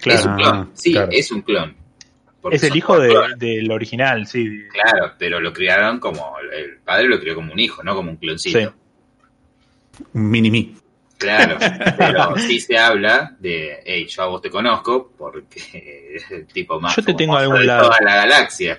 [0.00, 0.18] claro.
[0.20, 1.08] Es un Ah, clon, sí, claro.
[1.12, 1.76] es un clon.
[2.50, 4.46] Es el hijo dos de- del original, sí.
[4.70, 8.16] Claro, pero lo criaron como, el padre lo crió como un hijo, no como un
[8.18, 8.58] cloncito.
[8.60, 8.66] Sí.
[10.12, 10.74] Un mini-me.
[11.24, 11.56] Claro,
[11.98, 16.80] pero sí se habla de, hey, yo a vos te conozco porque es el tipo
[16.80, 17.84] más Yo te tengo algún de lado.
[17.88, 18.78] toda la galaxia.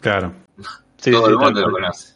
[0.00, 0.32] Claro.
[0.98, 2.12] Sí, Todo sí, el mundo lo conoce.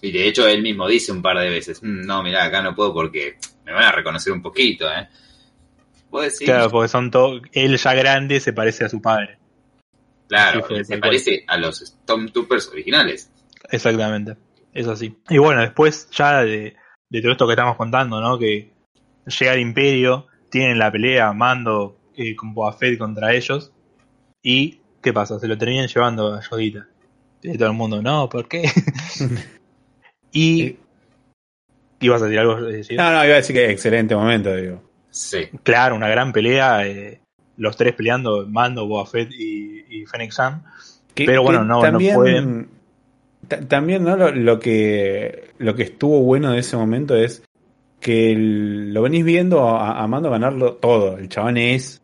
[0.00, 2.74] Y de hecho él mismo dice un par de veces, "Mm, no, mirá, acá no
[2.74, 5.08] puedo porque me van a reconocer un poquito, ¿eh?
[6.10, 6.46] ¿Puedo decir?
[6.46, 7.40] Claro, porque son todos.
[7.52, 9.38] Él ya grande se parece a su padre.
[10.28, 11.00] Claro, fue se cual.
[11.00, 13.30] parece a los Stormtroopers originales.
[13.70, 14.36] Exactamente.
[14.74, 15.14] Es así.
[15.28, 16.74] Y bueno, después ya de,
[17.12, 18.38] de todo esto que estamos contando, ¿no?
[18.38, 18.70] Que
[19.26, 23.72] llega el Imperio, tienen la pelea, Mando eh, con Boba Fett contra ellos.
[24.42, 25.38] Y, ¿qué pasa?
[25.38, 26.86] Se lo terminan llevando a Yodita.
[27.42, 28.62] Y todo el mundo, no, ¿por qué?
[30.32, 30.62] y.
[30.62, 30.78] Sí.
[32.00, 32.58] ¿Ibas a decir algo?
[32.68, 32.96] eh, sí?
[32.96, 34.82] No, no, iba a decir que excelente momento, digo.
[35.10, 36.86] Sí, Claro, una gran pelea.
[36.86, 37.20] eh,
[37.58, 40.32] los tres peleando, Mando, Boba Fett y, y Fennec.
[41.14, 42.68] Que- Pero bueno, no- no pueden.
[43.46, 44.16] ta- También, ¿no?
[44.16, 47.42] Lo, lo que, lo que estuvo bueno de ese momento es
[48.00, 51.18] que el- lo venís viendo a, a Mando ganarlo todo.
[51.18, 52.00] El chabón es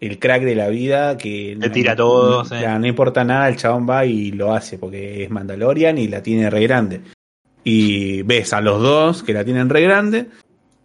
[0.00, 2.56] el crack de la vida que Le tira todo, no, sí.
[2.60, 6.22] ya, no importa nada, el chabón va y lo hace porque es Mandalorian y la
[6.22, 7.00] tiene re grande.
[7.64, 10.26] Y ves a los dos que la tienen re grande,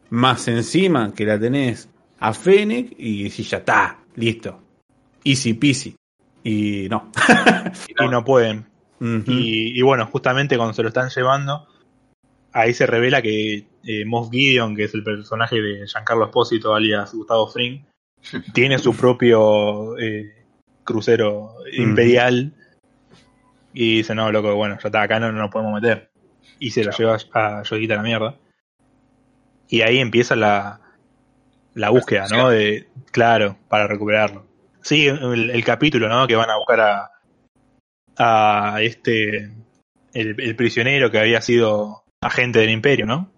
[0.10, 1.90] más encima que la tenés
[2.20, 4.60] a Fennec y decís, ya está, listo.
[5.24, 5.96] Easy peasy.
[6.44, 7.12] Y no.
[8.00, 8.66] Y no pueden.
[9.00, 11.68] Y bueno, justamente cuando se lo están llevando,
[12.54, 17.14] ahí se revela que eh, Moff Gideon, que es el personaje de Giancarlo Espósito, alias
[17.14, 17.84] Gustavo Fring,
[18.54, 20.46] tiene su propio eh,
[20.84, 22.54] crucero imperial.
[23.74, 26.10] Y dice, no, loco, bueno, ya está, acá no, no nos podemos meter.
[26.60, 28.36] Y se lo lleva a Yodita a la mierda.
[29.70, 30.82] Y ahí empieza la,
[31.76, 32.50] la búsqueda, ¿no?
[32.50, 34.48] De, claro, para recuperarlo.
[34.82, 36.26] Sí, el, el capítulo, ¿no?
[36.26, 37.12] Que van a buscar a,
[38.18, 39.52] a este
[40.14, 43.30] el, el prisionero que había sido agente del imperio, ¿no?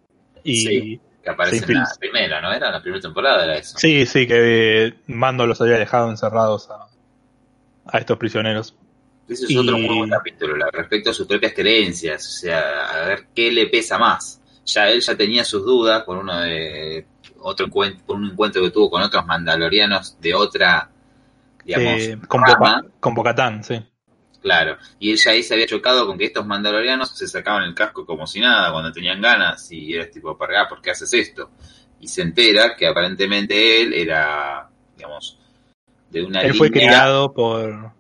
[0.43, 1.01] Y Sí.
[1.23, 2.51] que aparece en la primera, ¿no?
[2.53, 3.77] Era la primera temporada, era eso.
[3.77, 6.87] sí, sí, que eh, Mando los había dejado encerrados a,
[7.85, 8.75] a estos prisioneros.
[9.27, 13.07] Ese es Y- otro muy buen capítulo, respecto a sus propias creencias, o sea, a
[13.07, 14.41] ver qué le pesa más.
[14.65, 17.05] Ya él ya tenía sus dudas por uno de
[17.39, 20.89] otro encuentro, por un encuentro que tuvo con otros mandalorianos de otra,
[21.65, 22.81] digamos, Eh, con, rama.
[22.81, 23.79] Boca- con Bocatán, sí.
[24.41, 27.75] Claro, y él ya ahí se había chocado con que estos mandalorianos se sacaban el
[27.75, 31.51] casco como si nada cuando tenían ganas y era tipo, para ¿por qué haces esto?
[31.99, 35.37] Y se entera que aparentemente él era, digamos,
[36.09, 37.91] de una Él fue criado por...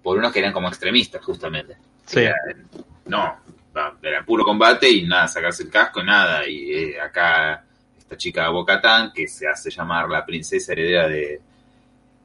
[0.00, 1.76] por unos que eran como extremistas, justamente.
[2.06, 2.36] Sí, Era-
[3.06, 3.40] no,
[4.02, 6.46] era puro combate y nada, sacarse el casco, nada.
[6.48, 7.64] Y eh, acá
[7.98, 11.40] esta chica Bocatán, que se hace llamar la princesa heredera de...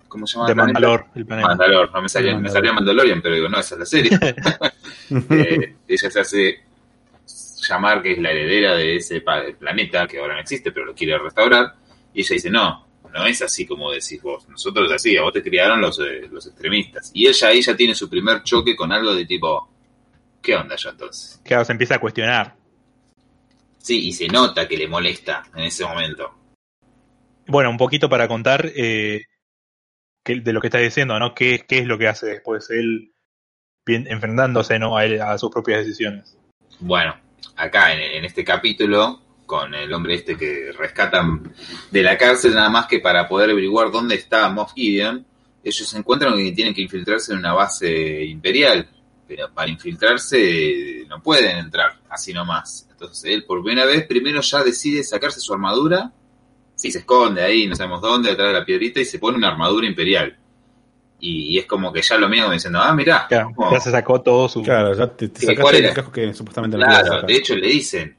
[0.08, 0.48] ¿Cómo se llama?
[0.50, 0.56] de?
[0.56, 1.48] Mandalor, el planeta.
[1.50, 2.58] Mandalor, no me salía, me Mandalor.
[2.58, 4.12] salía Mandalorian, pero digo, no, esa es la serie.
[5.08, 6.60] Eh, ella se hace
[7.70, 11.18] llamar que es la heredera de ese planeta que ahora no existe, pero lo quiere
[11.20, 11.76] restaurar.
[12.14, 14.48] Y ella dice, no, no es así como decís vos.
[14.50, 17.12] Nosotros así, a vos te criaron los, eh, los extremistas.
[17.14, 19.70] Y ella ahí ya tiene su primer choque con algo de tipo,
[20.42, 21.40] ¿qué onda ya entonces?
[21.44, 22.56] Que ahora se empieza a cuestionar.
[23.78, 26.34] Sí, y se nota que le molesta en ese momento.
[27.48, 29.26] Bueno, un poquito para contar eh,
[30.26, 31.34] que- de lo que está diciendo, ¿no?
[31.34, 33.14] ¿Qué, es lo que hace después él
[33.88, 36.36] enfrentándose a, a sus propias decisiones?
[36.80, 37.16] Bueno,
[37.56, 41.54] acá en, en este capítulo, con el hombre este que rescatan
[41.92, 45.26] de la cárcel, nada más que para poder averiguar dónde está Moff Gideon,
[45.64, 48.88] ellos se encuentran que tienen que infiltrarse en una base imperial,
[49.28, 52.88] pero para infiltrarse eh, no pueden entrar así nomás.
[52.92, 56.12] Entonces él por primera vez primero ya decide sacarse su armadura,
[56.76, 59.50] sí se esconde ahí, no sabemos dónde, detrás de la piedrita, y se pone una
[59.50, 60.38] armadura imperial.
[61.20, 63.80] Y, y es como que ya lo mira como diciendo, ah, mirá, Claro, como- ya
[63.80, 64.62] se sacó todo su...
[64.62, 67.68] Claro, ya te, te Sí, sacaste ¿cuál el casco que supuestamente Claro, de hecho le
[67.68, 68.16] dicen,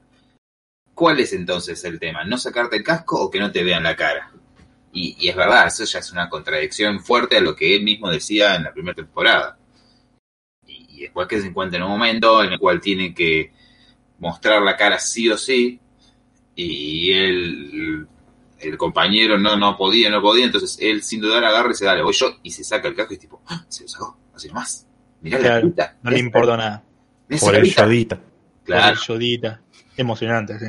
[0.93, 2.23] ¿cuál es entonces el tema?
[2.23, 4.31] ¿No sacarte el casco o que no te vean la cara?
[4.91, 8.09] Y, y es verdad, eso ya es una contradicción fuerte a lo que él mismo
[8.09, 9.57] decía en la primera temporada.
[10.65, 13.51] Y, y después que se encuentra en un momento en el cual tiene que
[14.19, 15.79] mostrar la cara sí o sí,
[16.55, 18.07] y él,
[18.59, 22.01] el compañero no, no podía, no podía, entonces él sin dudar agarra y se da,
[22.01, 23.65] voy yo, y se saca el casco y es tipo, ¡Ah!
[23.67, 24.87] se lo sacó, así nomás.
[25.21, 25.97] Mirá la puta.
[26.01, 26.83] no le importó nada.
[27.39, 27.69] Por el.
[27.69, 28.21] Yodita.
[28.63, 28.83] Claro.
[28.83, 29.61] Por el Yodita.
[29.95, 30.65] Emocionante, sí.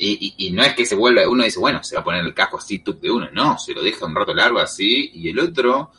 [0.00, 2.24] Y, y, y no es que se vuelva, uno dice, bueno, se va a poner
[2.24, 5.28] el casco así tup de uno, no, se lo deja un rato largo así, y
[5.28, 5.90] el otro,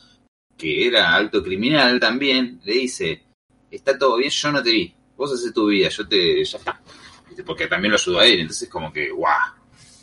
[0.56, 3.24] que era alto criminal también, le dice,
[3.70, 6.80] está todo bien, yo no te vi, vos haces tu vida, yo te, ya está.
[7.44, 9.52] Porque también lo ayudó a él, entonces como que, guau,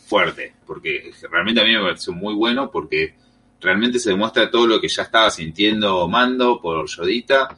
[0.07, 3.15] fuerte, porque realmente a mí me pareció muy bueno, porque
[3.59, 7.57] realmente se demuestra todo lo que ya estaba sintiendo Mando por Yodita,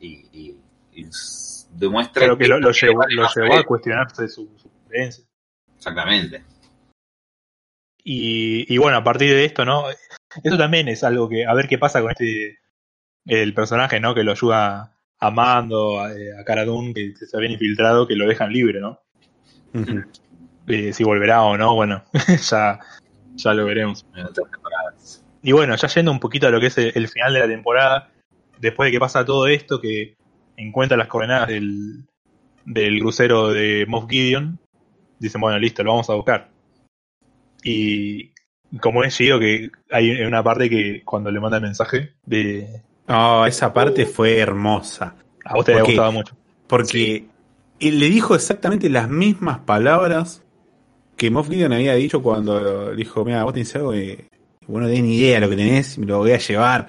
[0.00, 0.56] y, y-
[0.92, 3.24] y s- demuestra que lo, lo llevó, lo
[3.54, 5.24] a cuestionarse su, su creencia.
[5.76, 6.42] Exactamente.
[8.04, 9.84] Y, y bueno, a partir de esto, ¿no?
[10.42, 12.58] Eso también es algo que, a ver qué pasa con este,
[13.26, 14.14] el personaje, ¿no?
[14.14, 18.26] Que lo ayuda a Mando, a, a Cara Dune, que se habían infiltrado, que lo
[18.28, 19.00] dejan libre, ¿no?
[19.74, 20.02] Ujú.
[20.68, 22.04] Eh, si volverá o no, bueno,
[22.50, 22.78] ya,
[23.34, 24.04] ya lo veremos.
[24.14, 25.24] En otras temporadas.
[25.42, 27.46] Y bueno, ya yendo un poquito a lo que es el, el final de la
[27.46, 28.10] temporada,
[28.58, 30.14] después de que pasa todo esto, que
[30.56, 32.04] encuentra las coordenadas del,
[32.64, 34.58] del crucero de Moff Gideon,
[35.18, 36.48] dicen, bueno, listo, lo vamos a buscar.
[37.62, 38.30] Y
[38.80, 43.46] como es Gio, que hay una parte que cuando le manda el mensaje, de, Oh,
[43.46, 45.14] esa parte fue hermosa.
[45.44, 45.88] a vos te había Ok.
[45.90, 46.36] gustado mucho.
[46.66, 47.24] Porque
[47.80, 50.42] él le dijo exactamente las mismas palabras
[51.18, 54.24] que Moff Gideon había dicho cuando le dijo, mira, vos tenés algo que
[54.66, 56.86] vos no tenés ni idea de lo que tenés, me lo voy a llevar.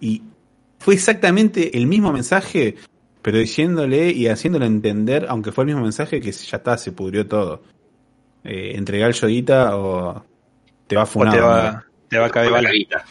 [0.00, 0.22] Y
[0.78, 2.76] fue exactamente el mismo mensaje,
[3.22, 7.26] pero diciéndole y haciéndole entender, aunque fue el mismo mensaje, que ya está, se pudrió
[7.26, 7.62] todo.
[8.44, 10.24] Eh, entregar el Yodita o
[10.86, 11.34] te va a funar.
[11.34, 13.04] te va, te va a caer la carita.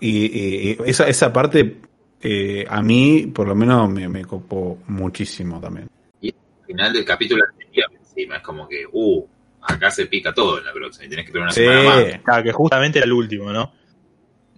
[0.00, 1.78] Y, y- y esa, esa parte
[2.20, 5.88] eh, a mí por lo menos me, me copó muchísimo también.
[6.66, 7.44] final del capítulo
[8.16, 8.36] encima.
[8.36, 9.24] Es como que, uh,
[9.66, 11.06] acá se pica todo en la próxima.
[11.06, 12.20] Y tenés que tener una Sí, semana más.
[12.24, 13.72] Claro, que justamente era el último, ¿no?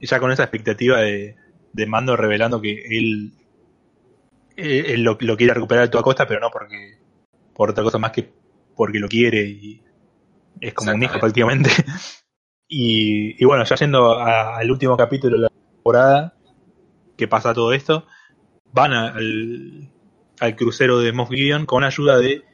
[0.01, 1.37] Y ya con esa expectativa de,
[1.73, 3.33] de Mando revelando que él,
[4.57, 6.99] él, él lo, lo quiere recuperar a toda costa, pero no porque
[7.55, 8.33] por otra cosa más que
[8.77, 9.83] porque lo quiere y
[10.61, 11.71] es como un hijo prácticamente.
[12.71, 16.35] Y, y bueno, ya yendo a- al último capítulo de la temporada,
[17.17, 18.07] que pasa todo esto,
[18.75, 19.89] van a- al,
[20.39, 22.45] al crucero de Moff Gideon con ayuda de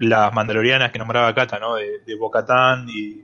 [0.00, 1.76] las mandalorianas que nombraba Kata, ¿no?
[1.76, 3.22] De, de Bo-Katan y,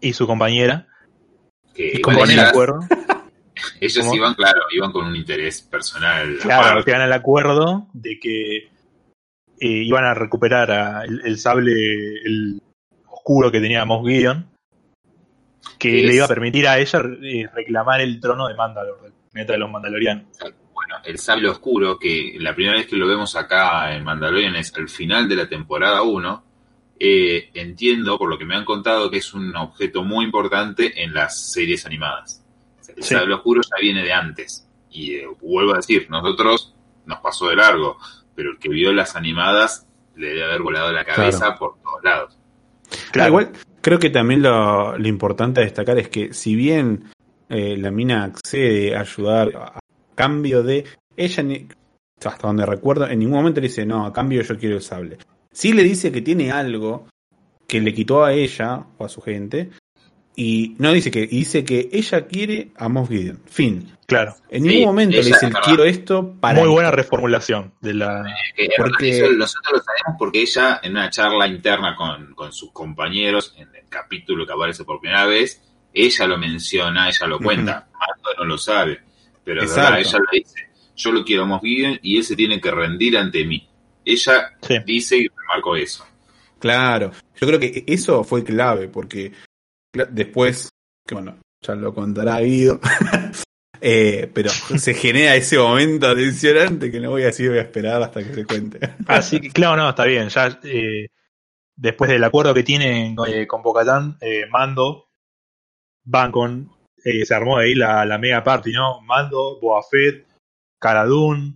[0.00, 0.86] y su compañera.
[1.74, 2.80] Que Y con el ellas, acuerdo.
[3.80, 4.14] ellos ¿Cómo?
[4.14, 6.36] iban, claro, iban con un interés personal.
[6.40, 8.68] Claro, llegan al acuerdo de que eh,
[9.60, 11.72] iban a recuperar a- el, el sable
[12.24, 12.60] el
[13.08, 14.50] oscuro que tenía Moff Gideon,
[15.78, 19.12] que Es- le iba a permitir a ella eh, reclamar el trono de Mandalor, del
[19.30, 20.24] planeta de los Mandalorianos.
[21.04, 24.88] El sable oscuro, que la primera vez que lo vemos acá en Mandalorian es al
[24.88, 26.42] final de la temporada 1.
[26.98, 31.12] eh, entiendo, por lo que me han contado, que es un objeto muy importante en
[31.12, 32.42] las series animadas.
[32.80, 33.14] O sea, el Sí.
[33.14, 34.66] sable oscuro ya viene de antes.
[34.90, 37.98] Y eh, vuelvo a decir, nosotros nos pasó de largo,
[38.34, 41.58] pero el que vio las animadas le debe haber volado la cabeza Claro.
[41.58, 42.38] por todos lados.
[43.12, 43.28] Claro.
[43.28, 43.50] Igual
[43.82, 47.10] creo que también lo, lo importante a destacar es que si bien
[47.50, 49.78] eh, la mina accede a ayudar a
[50.16, 50.84] cambio de
[51.16, 51.68] ella, ni-
[52.24, 55.18] hasta donde recuerdo, en ningún momento le dice, no, a cambio yo quiero el sable.
[55.52, 57.06] Sí le dice que tiene algo
[57.68, 59.70] que le quitó a ella o a su gente
[60.34, 63.40] y no dice que, dice que ella quiere a Moff Gideon.
[63.46, 63.92] Fin.
[64.06, 64.34] Claro.
[64.50, 66.54] En Sí, ningún momento le dice, quiero esto para...
[66.54, 66.72] Muy esto".
[66.72, 68.24] buena reformulación de la.
[68.54, 72.52] Que, es Porque- eso nosotros lo sabemos porque ella, en una charla interna con, con
[72.52, 77.38] sus compañeros, en el capítulo que aparece por primera vez, ella lo menciona, ella lo
[77.40, 77.88] cuenta.
[77.98, 79.00] Mando no lo sabe.
[79.46, 80.68] Pero es verdad, ella lo dice.
[80.96, 83.66] Yo lo quiero Moff Gideon y él se tiene que rendir ante mí.
[84.04, 84.74] Ella Sí.
[84.84, 86.04] dice y remarco eso.
[86.58, 89.32] Claro, yo creo que eso fue clave, porque
[90.10, 90.68] después,
[91.06, 92.80] que bueno, ya lo contará Guido,
[93.80, 98.02] eh, pero se genera ese momento tensionante que no voy a decir, voy a esperar
[98.02, 98.80] hasta que se cuente.
[99.06, 100.28] Así que, claro, no, está bien.
[100.28, 101.08] Ya eh,
[101.76, 105.08] después del acuerdo que tienen eh, con Bocatán, eh, Mando
[106.04, 106.75] van con.
[107.06, 109.00] Eh, se armó ahí la, la mega party, ¿no?
[109.02, 110.26] Mando, Boa Fett,
[110.80, 111.54] Cara Dune,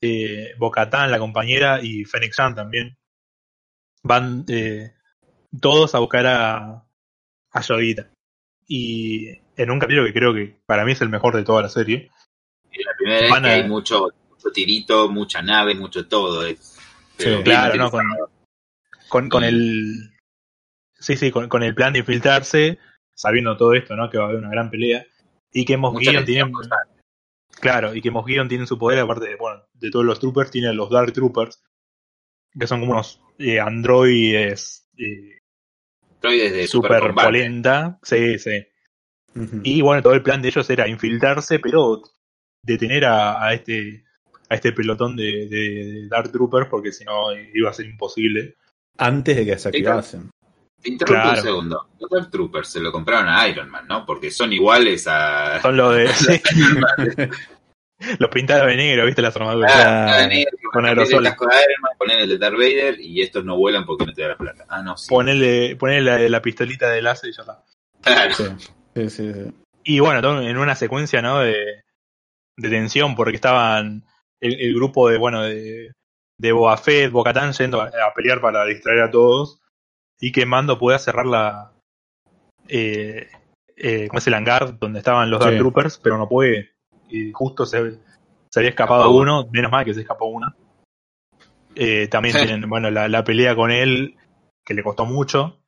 [0.00, 2.96] eh, Bocatán, la compañera, y Fennec Shand también.
[4.02, 4.94] Van eh,
[5.60, 6.86] todos a buscar a,
[7.52, 8.10] a Yodita.
[8.66, 11.68] Y en un capítulo que creo que para mí es el mejor de toda la
[11.68, 12.10] serie.
[12.72, 16.46] Y la primera vez que a- hay mucho, mucho tirito, mucha nave, mucho todo.
[16.46, 16.78] Es,
[17.18, 17.90] bien claro, ¿no?
[19.08, 20.12] Con, con, el.
[20.98, 22.78] Sí, sí, con, con el plan de infiltrarse,
[23.18, 24.08] sabiendo todo esto, ¿no?
[24.08, 25.04] Que va a haber una gran pelea.
[25.52, 26.52] Y que Gideon tiene.
[27.60, 28.12] Claro, y que
[28.48, 31.60] tiene su poder, aparte de, bueno, de todos los troopers, tiene los Dark Troopers,
[32.56, 35.38] que son como unos eh, androides eh,
[36.14, 37.98] Androides de super polenta.
[38.02, 38.64] Sí, sí.
[39.64, 42.02] Y bueno, todo el plan de ellos era infiltrarse, pero
[42.62, 44.04] detener a, a este
[44.48, 48.56] a este pelotón de, de Dark Troopers, porque si no iba a ser imposible.
[48.96, 50.30] Antes de que se activasen.
[50.80, 51.38] Te interrumpo Claro.
[51.38, 51.88] un segundo.
[51.98, 54.06] Los Dark Troopers se lo compraron a Iron Man, ¿no?
[54.06, 55.60] Porque son iguales a.
[55.60, 56.08] Son los de.
[56.08, 56.40] sí,
[58.18, 59.22] los pintados de negro, ¿viste?
[59.22, 59.72] Las armaduras.
[59.74, 61.18] Ah, negro, con aerosol.
[61.26, 64.06] El casco de Iron Man, poner el de Darth Vader y estos no vuelan porque
[64.06, 64.64] no te da la plata.
[64.68, 65.08] Ah, no, sí.
[65.08, 67.64] Ponerle, ponerle la, la pistolita de láser y ya está.
[68.02, 68.34] Claro.
[68.34, 68.44] Sí,
[68.94, 69.52] sí, sí, sí.
[69.82, 71.40] Y bueno, todo en una secuencia, ¿no?
[71.40, 71.82] De,
[72.56, 74.04] de tensión, porque estaban
[74.40, 75.90] el, el grupo de, bueno, de,
[76.38, 79.60] de Boba Fett, Bo-Katan yendo a, a pelear para distraer a todos.
[80.20, 81.72] Y que Mando pueda cerrar la.
[82.66, 83.28] Eh,
[83.76, 85.58] eh, ¿Cómo es el hangar donde estaban los Dark Sí.
[85.58, 85.98] Troopers?
[85.98, 86.72] Pero no puede.
[87.08, 87.92] Y justo se,
[88.50, 90.54] se había escapado Escapó uno, menos mal que se escapó uno.
[91.74, 94.16] Eh, también tienen, bueno, la, la pelea con él,
[94.66, 95.60] que le costó mucho.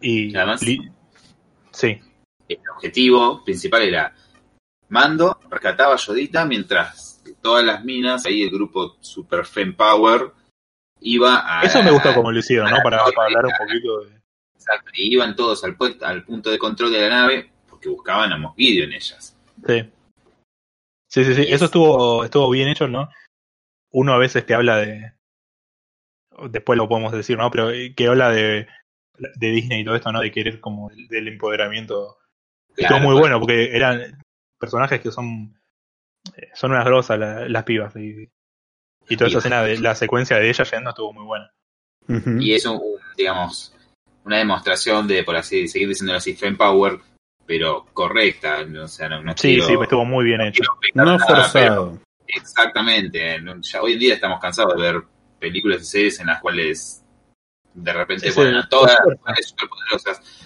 [0.00, 0.30] Y.
[0.32, 0.90] Y además- li-
[1.70, 2.00] sí,
[2.48, 4.14] El objetivo principal era
[4.88, 10.32] Mando rescataba a Yodita mientras todas las minas, ahí el grupo Super Fem Power,
[11.00, 11.62] iba a.
[11.62, 12.78] Eso me gustó como lo hicieron, ¿no?
[12.82, 14.20] Para, para hablar un poquito de.
[14.54, 18.38] Exacto, y iban todos al, al punto de control de la nave porque buscaban a
[18.38, 19.36] Mosquidio en ellas.
[19.66, 19.90] Sí.
[21.08, 21.42] Sí, sí, sí.
[21.42, 23.08] Y Eso es- estuvo, estuvo bien hecho, ¿no?
[23.92, 25.12] Uno a veces que habla de.
[26.50, 27.50] Después lo podemos decir, ¿no?
[27.50, 28.66] Pero eh, que habla de,
[29.36, 30.20] de Disney y todo esto, ¿no?
[30.20, 32.16] De querer como del, empoderamiento.
[32.74, 34.18] Claro, estuvo muy pues, bueno porque eran
[34.58, 35.58] personajes que son.
[36.36, 37.94] eh, Son unas grosas la- las pibas.
[37.96, 38.28] Y,
[39.08, 41.50] y toda esa escena de la secuencia de ella yendo estuvo muy buena.
[42.40, 43.74] Y es un, un, digamos,
[44.24, 46.98] una demostración de, por así seguir diciéndolo así, Fem Power,
[47.46, 48.58] pero correcta.
[48.82, 50.62] O sea, no, no Sí, quiero- sí, estuvo muy bien no hecho.
[50.94, 51.98] No nada, forzado.
[52.28, 53.38] Exactamente.
[53.62, 55.02] Ya hoy en día estamos cansados de ver
[55.38, 57.02] películas y series en las cuales
[57.74, 60.45] de repente Sí, sí, ponen a todas mujeres superpoderosas.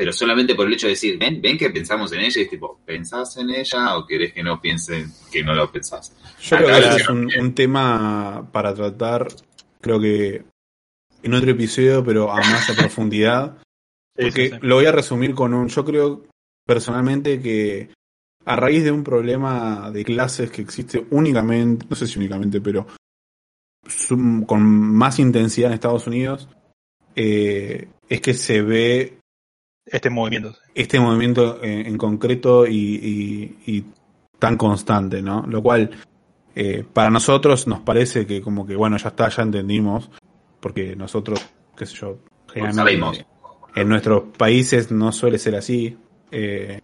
[0.00, 2.48] Pero solamente por el hecho de decir, ven, ven que pensamos en ella, y es
[2.48, 6.16] tipo, ¿pensás en ella o querés que no piensen que no lo pensás?
[6.40, 9.28] Yo creo que Acá ese lo es un, un tema para tratar,
[9.78, 10.42] creo que
[11.22, 13.58] en otro episodio, pero a más a profundidad.
[14.16, 14.58] Porque sí, sí.
[14.62, 15.68] lo voy a resumir con un.
[15.68, 16.24] Yo creo
[16.64, 17.90] personalmente que
[18.46, 22.86] a raíz de un problema de clases que existe únicamente, no sé si únicamente, pero
[24.46, 26.48] con más intensidad en Estados Unidos,
[27.14, 29.19] eh, es que se ve
[29.86, 30.54] Este movimiento.
[30.74, 33.84] este movimiento en, en concreto y, y- y
[34.38, 35.44] tan constante, ¿no?
[35.46, 35.90] Lo cual
[36.54, 40.10] eh, para nosotros nos parece que como que bueno ya está, ya entendimos,
[40.60, 41.40] porque nosotros,
[41.76, 42.18] qué sé yo,
[42.52, 43.24] generalmente sabemos.
[43.74, 45.96] en nuestros países no suele ser así,
[46.30, 46.80] eh,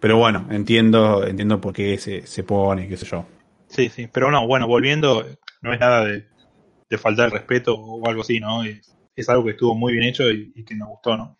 [0.00, 3.24] pero bueno entiendo entiendo por qué se, se pone, qué sé yo.
[3.68, 5.24] Sí, sí, pero no, bueno, volviendo,
[5.62, 6.26] no es nada de,
[6.88, 8.62] de faltar el respeto o algo así, ¿no?
[8.62, 11.36] Es, es algo que estuvo muy bien hecho y, y que nos gustó, ¿no?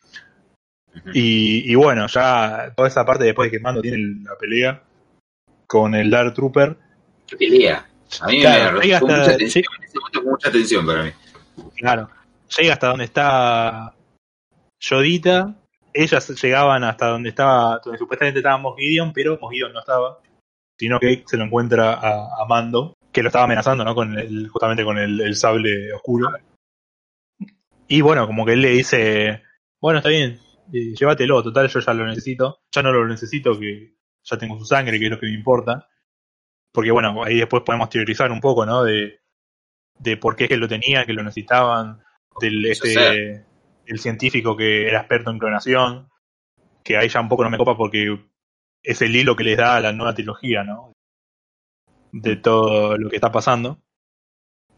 [1.12, 4.82] Y, y bueno, ya toda esa parte después de que Mando tiene la pelea
[5.66, 6.76] con el Dark Trooper,
[7.26, 7.86] ¿Qué pelea?
[8.20, 9.58] A mí Claro, me llega hasta- mucha atención, sí.
[9.78, 11.10] en ese momento fue mucha atención para mí.
[11.76, 12.10] claro,
[12.56, 13.94] llega hasta donde está
[14.80, 15.54] Yodita,
[15.92, 20.20] ellas llegaban hasta donde estaba, donde supuestamente estaba Mos Gideon, pero Mos Gideon no estaba,
[20.78, 23.94] sino que se lo encuentra a, a Mando, que lo estaba amenazando, ¿no?
[23.94, 26.28] Con el, justamente con el, el sable oscuro.
[27.88, 29.42] Y bueno, como que él le dice,
[29.80, 30.38] bueno, está bien,
[30.72, 34.64] eh, llévatelo, total, yo ya lo necesito, ya no lo necesito, que ya tengo su
[34.64, 35.88] sangre, que es lo que me importa.
[36.72, 38.82] Porque bueno, ahí después podemos teorizar un poco, ¿no?
[38.84, 39.20] De,
[39.98, 42.02] de por qué es que lo tenía, que lo necesitaban,
[42.40, 43.46] del este,
[43.86, 46.08] el científico que era experto en clonación,
[46.84, 48.18] que ahí ya un poco no me copa porque
[48.82, 50.92] es el hilo que les da a la nueva trilogía, ¿no?
[52.12, 53.78] De todo lo que está pasando.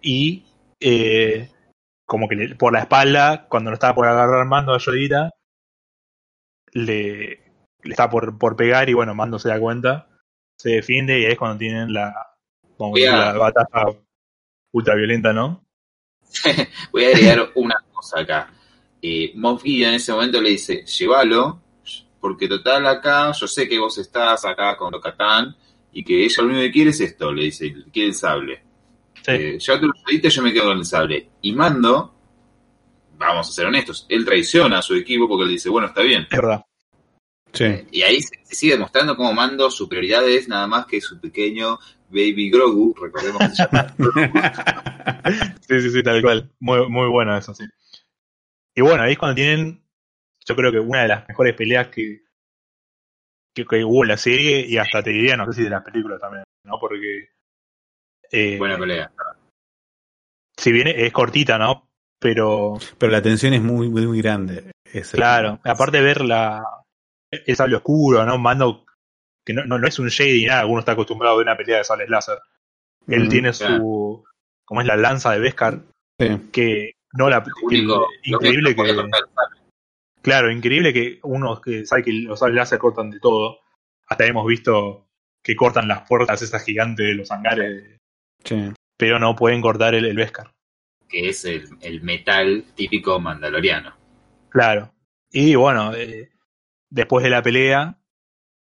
[0.01, 0.45] Y
[0.81, 1.51] eh,
[2.07, 5.31] como que le- por la espalda, cuando lo estaba por agarrar Mando a Yodita,
[6.73, 7.41] le,
[7.83, 10.09] le está por, por pegar y bueno, Mando se da cuenta,
[10.57, 12.15] se defiende y ahí es cuando tienen la,
[12.79, 13.99] vamos a decir, la batalla
[14.73, 15.65] ultraviolenta, ¿no?
[16.93, 18.53] Voy a agregar una cosa acá.
[19.01, 21.63] Eh, Moff en ese momento le dice, llévalo,
[22.21, 25.57] porque total acá, yo sé que vos estás acá con Catán
[25.93, 28.63] y que ella lo único que quiere es esto, le dice, quiere el sable.
[29.23, 29.33] Sí.
[29.33, 31.31] Eh, llévate los y yo me quedo con el sable.
[31.43, 32.15] Y Mando,
[33.19, 36.23] vamos a ser honestos, él traiciona a su equipo porque él dice, bueno, está bien.
[36.31, 36.65] Es verdad.
[37.53, 37.65] Sí.
[37.91, 41.19] Y ahí se, se sigue demostrando cómo Mando su prioridad es nada más que su
[41.19, 41.79] pequeño
[42.11, 43.95] Baby Grogu, recordemos que se llama
[45.69, 46.51] Sí, sí, sí, tal cual.
[46.61, 47.65] Muy, muy bueno eso, sí.
[48.75, 49.83] Y bueno, ahí es cuando tienen,
[50.47, 52.23] yo creo que una de las mejores peleas que,
[53.55, 55.83] que, que hubo en la serie y hasta te diría, no sé si de las
[55.83, 56.79] películas también, ¿no?
[56.79, 57.31] Porque
[58.31, 59.13] eh, Buena pelea.
[60.57, 61.88] si bien es cortita, ¿no?
[62.21, 64.71] Pero Pero la tensión es muy, muy, muy grande.
[64.93, 66.65] Es el- claro, aparte de ver la
[67.31, 68.39] el sable oscuro, ¿no?
[68.39, 68.85] Mando
[69.47, 71.57] que no, no, no es un Jedi ni nada, uno está acostumbrado a ver una
[71.57, 72.39] pelea de sables láser.
[73.07, 73.77] Él Mm, tiene claro.
[73.77, 74.25] su
[74.67, 75.81] como es la lanza de Beskar,
[76.19, 76.49] sí.
[76.53, 79.11] que no la único, que- increíble que.
[80.23, 83.61] Claro, increíble que uno que sabe que los sables láser cortan de todo.
[84.09, 85.07] Hasta hemos visto
[85.45, 87.99] que cortan las puertas esas gigantes de los hangares,
[88.45, 88.73] Sí.
[88.99, 90.51] pero no pueden cortar el, el Beskar.
[91.09, 93.95] Que es el, el metal típico mandaloriano.
[94.51, 94.93] Claro.
[95.31, 96.31] Y bueno, eh,
[96.91, 97.99] después de la pelea,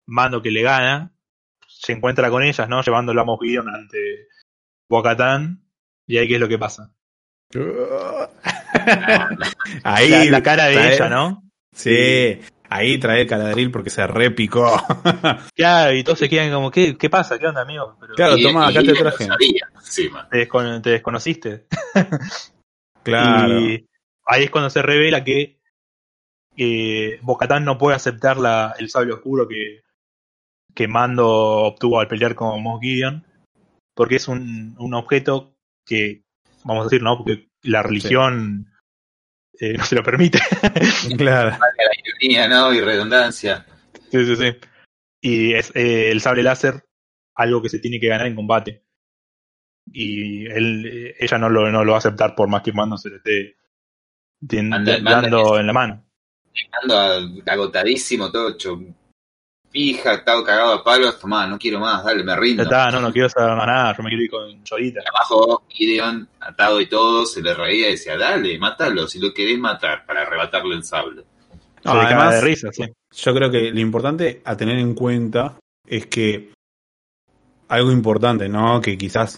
[0.06, 1.14] Mando que le gana,
[1.68, 2.82] se encuentra con ellas, ¿no?
[2.82, 4.28] Llevándolo a Moff ante
[4.90, 5.64] Bo-Katan.
[6.06, 6.94] Y ahí qué es lo que pasa.
[9.84, 11.50] Ahí La, la cara de ella, ¿no?
[11.72, 12.40] Sí,
[12.74, 14.82] ahí trae el caladril porque se repicó.
[15.56, 17.38] Claro, y todos se quedan como, ¿qué, qué pasa?
[17.40, 17.96] ¿Qué onda, amigo?
[18.00, 19.26] Pero, Claro, toma, y acá te traje.
[19.26, 19.70] sabía,
[20.32, 21.66] te, descon- te desconociste.
[23.04, 23.60] claro.
[23.60, 23.88] Y
[24.26, 25.60] ahí es cuando se revela que
[26.58, 29.82] eh, Bocatán no puede aceptar la, el sable oscuro que,
[30.74, 33.26] que Mando obtuvo al pelear con Moff Gideon,
[33.96, 35.56] porque es un, un objeto
[35.86, 36.24] que,
[36.64, 37.18] vamos a decir, ¿no?
[37.18, 38.68] Porque la religión
[39.60, 40.40] eh, no se lo permite.
[41.18, 41.58] Claro.
[42.50, 42.74] ¿No?
[42.74, 43.66] Y redundancia.
[44.12, 44.56] sí, sí, sí.
[45.22, 46.86] Y es eh, el sable láser,
[47.36, 48.84] algo que se tiene que ganar en combate.
[49.92, 52.98] Y él, eh, ella no lo, no lo va a aceptar por más que Mando
[52.98, 53.58] se le esté
[54.40, 56.06] dando en la mano.
[56.82, 58.80] Ando agotadísimo, todo hecho
[59.74, 62.64] fija, estado cagado a palos, tomá, no quiero más, dale, me Ya rindo.
[62.64, 65.02] está, no, no quiero saber más nada, yo me quiero ir con Yodita.
[65.10, 69.58] Abajo, Gideon, atado y todo, se le reía y decía, dale, mátalo, si lo querés
[69.58, 71.24] matar, para arrebatarle el sable.
[71.86, 72.84] No, Se además, de risa, sí.
[73.12, 76.52] yo creo que lo importante a tener en cuenta es que
[77.68, 78.80] algo importante, ¿no?
[78.82, 79.38] Que quizás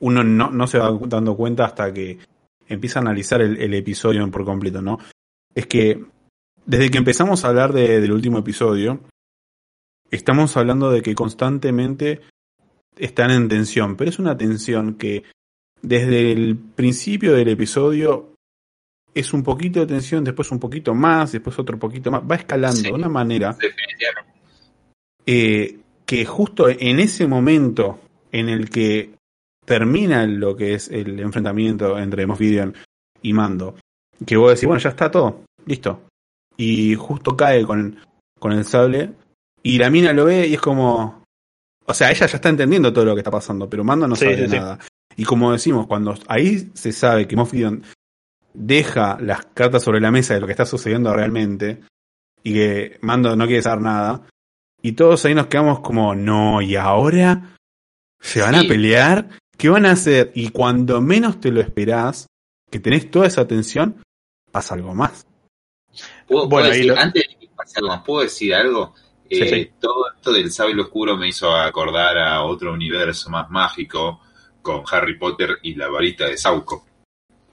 [0.00, 2.18] uno no, no se va dando cuenta hasta que
[2.68, 4.98] empieza a analizar el, el episodio por completo, ¿no?
[5.54, 6.04] Es que
[6.66, 9.00] desde que empezamos a hablar de- del último episodio,
[10.10, 12.20] estamos hablando de que constantemente
[12.96, 15.24] están en tensión, pero es una tensión que
[15.82, 18.29] desde el principio del episodio
[19.14, 22.76] es un poquito de tensión, después un poquito más, después otro poquito más, va escalando
[22.76, 22.82] Sí.
[22.84, 23.56] de una manera
[25.26, 28.00] eh, que justo en ese momento
[28.32, 29.10] en el que
[29.64, 32.74] termina lo que es el enfrentamiento entre Moff Gideon
[33.22, 33.76] y Mando,
[34.26, 36.02] que vos decís, bueno, ya está todo, listo.
[36.56, 37.96] Y justo cae con,
[38.38, 39.12] con el sable
[39.62, 41.22] y la mina lo ve y es como...
[41.86, 44.24] O sea, ella ya está entendiendo todo lo que está pasando, pero Mando no Sí,
[44.24, 44.56] sabe sí, sí.
[44.56, 44.78] nada.
[45.16, 47.82] Y como decimos, cuando ahí se sabe que Moff Gideon
[48.54, 51.80] deja las cartas sobre la mesa de lo que está sucediendo realmente
[52.42, 54.22] y que Mando no quiere saber nada,
[54.82, 57.54] y todos ahí nos quedamos como, no, ¿y ahora?
[58.18, 58.66] ¿Se van Sí.
[58.66, 59.28] a pelear?
[59.58, 60.32] ¿Qué van a hacer?
[60.34, 62.26] Y cuando menos te lo esperás,
[62.70, 64.02] que tenés toda esa tensión,
[64.50, 65.26] pasa algo más.
[66.26, 68.94] ¿Puedo, Bueno, puedo ahí decir, lo- antes de que pase algo más, ¿puedo decir algo?
[69.28, 69.70] Sí, Eh, sí.
[69.78, 74.20] Todo esto del sable oscuro me hizo acordar a otro universo más mágico
[74.62, 76.86] con Harry Potter y la varita de Sauco.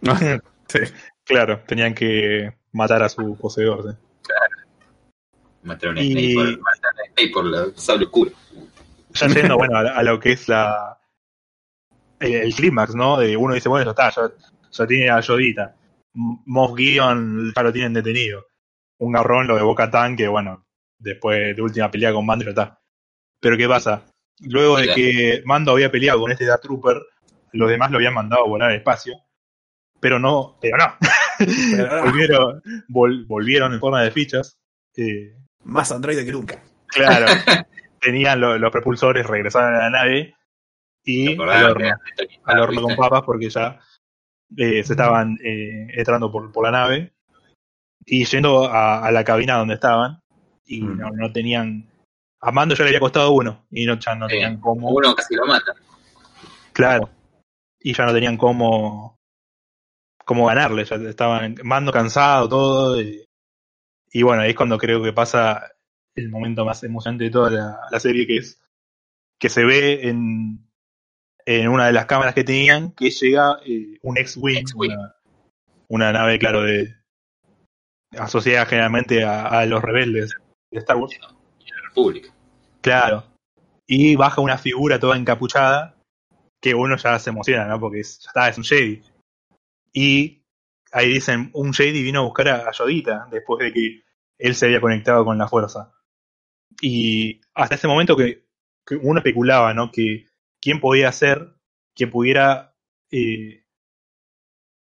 [0.68, 0.80] sí.
[1.24, 3.92] Claro, tenían que matar a su poseedor.
[3.92, 3.98] ¿sí?
[5.64, 8.32] Mataron a Y- Snape por, mataron a la sable oscuro.
[9.14, 10.98] Ya yendo, bueno, a, lo que es la
[12.20, 13.18] el, el clímax, ¿no?
[13.18, 14.34] De uno dice, bueno, ya está, ya,
[14.72, 15.76] ya tiene a Yodita.
[16.14, 18.46] Moff Gideon ya lo tienen detenido.
[19.00, 20.66] Un garrón lo de Boca Tan, que bueno,
[20.98, 22.80] después de última pelea con Mando ya está.
[23.40, 24.06] Pero ¿qué pasa?
[24.42, 27.02] Luego de que Mando había peleado con este Dark Trooper,
[27.54, 29.14] los demás lo habían mandado a volar al espacio.
[30.00, 30.94] Pero no, pero no.
[32.04, 34.58] volvieron, vol- volvieron en forma de fichas.
[34.96, 36.62] Eh, Más androide que nunca.
[36.88, 37.26] Claro.
[38.02, 40.36] Tenían lo- los propulsores, regresaron a la nave
[41.04, 41.90] ¿Te y al horno,
[42.44, 43.80] al con papas porque ya
[44.56, 47.14] eh, se estaban eh, entrando por, por la nave
[48.06, 50.20] y yendo a, a la cabina donde estaban
[50.66, 50.98] y Mm.
[50.98, 51.90] no, no tenían...
[52.40, 54.90] A Mando ya le había costado uno y no, ya no tenían cómo...
[54.90, 55.74] Uno casi lo mata.
[56.72, 57.10] Claro.
[57.80, 59.17] Y ya no tenían cómo,
[60.28, 63.02] cómo ganarle, ya estaban mando cansado, todo.
[63.02, 63.26] Y,
[64.12, 65.72] y bueno, ahí es cuando creo que pasa
[66.16, 68.62] el momento más emocionante de toda la, la serie, que es
[69.40, 70.68] que se ve en,
[71.46, 75.16] en una de las cámaras que tenían que llega eh, un X-Wing, una,
[75.88, 76.94] una nave, claro, de
[78.18, 80.36] asociada generalmente a, a los rebeldes
[80.72, 81.16] de Star Wars.
[81.16, 82.34] Y la República.
[82.82, 83.24] Claro.
[83.86, 85.96] Y baja una figura toda encapuchada
[86.62, 87.80] que uno ya se emociona, ¿no?
[87.80, 89.02] Porque es, ya está, es un Jedi.
[89.94, 90.44] Y
[90.92, 94.04] ahí dicen, un Jedi vino a buscar a, Yodita después de que
[94.38, 95.94] él se había conectado con la fuerza.
[96.82, 98.46] Y hasta ese momento que,
[99.02, 99.92] uno especulaba, ¿no?
[99.92, 100.28] Que
[100.62, 101.56] quién podía ser
[101.94, 102.74] que pudiera
[103.12, 103.66] eh,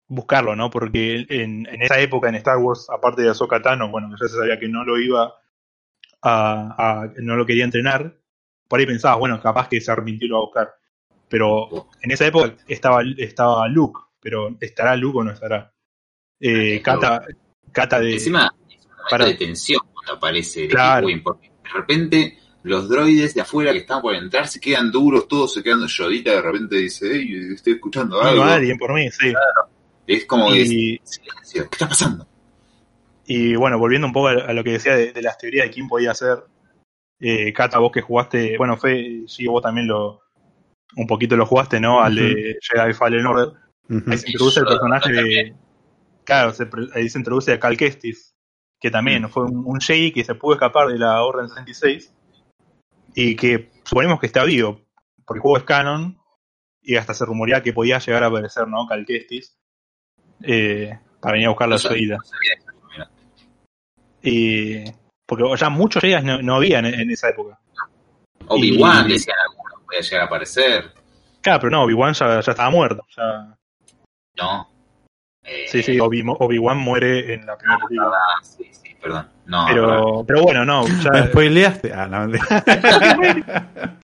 [0.08, 0.70] buscarlo, ¿no?
[0.70, 4.58] Porque en, esa época en Star Wars, aparte de Ahsoka Tano, bueno, ya se sabía
[4.58, 5.34] que no lo iba
[6.22, 8.16] a, no lo quería entrenar,
[8.68, 10.74] por ahí pensaba, bueno, capaz que se arrepintió y lo va a buscar.
[11.28, 15.70] Pero en esa época estaba, estaba Luke, pero ¿estará Luke o no estará?
[16.40, 17.26] Eh, Kata,
[17.70, 18.14] Kata de...
[18.14, 18.50] Encima,
[19.10, 21.06] para de tensión cuando aparece claro.
[21.22, 25.52] porque de repente los droides de afuera que están por entrar se quedan duros, todos
[25.52, 28.46] se quedan Yodita de repente dice, hey, estoy escuchando algo.
[28.46, 29.30] No, alguien por mí, sí.
[29.30, 29.68] Claro.
[30.06, 32.26] Es como y, silencio, ¿qué está pasando?
[33.26, 35.86] Y bueno, volviendo un poco a lo que decía de, de las teorías de quién
[35.86, 36.44] podía ser,
[37.20, 40.22] eh, Cata, vos que jugaste, bueno, fue, sí, vos también lo,
[40.96, 42.02] un poquito lo jugaste, ¿no?
[42.02, 42.34] Al uh -huh.
[42.34, 43.63] de Jedi Fallen Order.
[43.88, 44.12] Uh -huh.
[44.12, 45.56] Ahí se introduce el personaje de,
[46.24, 48.34] claro, se, ahí se introduce a Cal Kestis,
[48.80, 49.30] que también uh -huh.
[49.30, 52.12] fue un, un Jedi que se pudo escapar de la Orden 66
[53.14, 54.80] y que suponemos que está vivo,
[55.24, 56.18] porque el juego es canon
[56.82, 58.86] y hasta se rumorea que podía llegar a aparecer, ¿no?
[58.86, 59.56] Cal Kestis
[60.42, 62.18] eh, para venir a buscar la salida.
[64.22, 64.84] Y
[65.26, 67.58] porque ya muchos Jedi no, no había en, en, esa época.
[68.48, 70.92] Obi-Wan decían algunos, podía llegar a aparecer.
[71.40, 73.06] Claro, pero no, Obi-Wan ya, ya, estaba muerto.
[73.16, 73.56] Ya...
[74.36, 74.68] No.
[75.42, 75.66] Eh...
[75.68, 78.16] Sí, sí, Obi-Wan Obi muere en la primera ah, película.
[78.16, 79.28] Ah, sí, sí, perdón.
[79.46, 80.86] No, pero, pero bueno, no.
[80.86, 81.10] Ya...
[81.10, 81.92] ¿Me spoileaste?
[81.92, 82.26] Ah, no,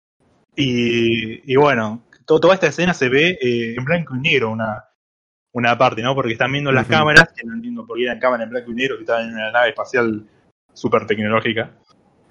[0.57, 4.85] y, y bueno, to, toda esta escena se ve eh, en blanco y negro, una,
[5.53, 6.15] una parte, ¿no?
[6.15, 6.99] Porque están viendo las uh -huh.
[6.99, 9.35] cámaras, que no entiendo por qué eran cámaras en blanco y negro, que estaban en
[9.35, 10.27] una nave espacial
[10.75, 11.73] súper tecnológica.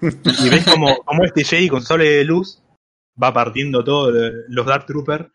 [0.00, 2.62] y ves como, como este Jedi con sole de luz
[3.22, 4.14] va partiendo todos
[4.48, 5.26] los Dark Troopers,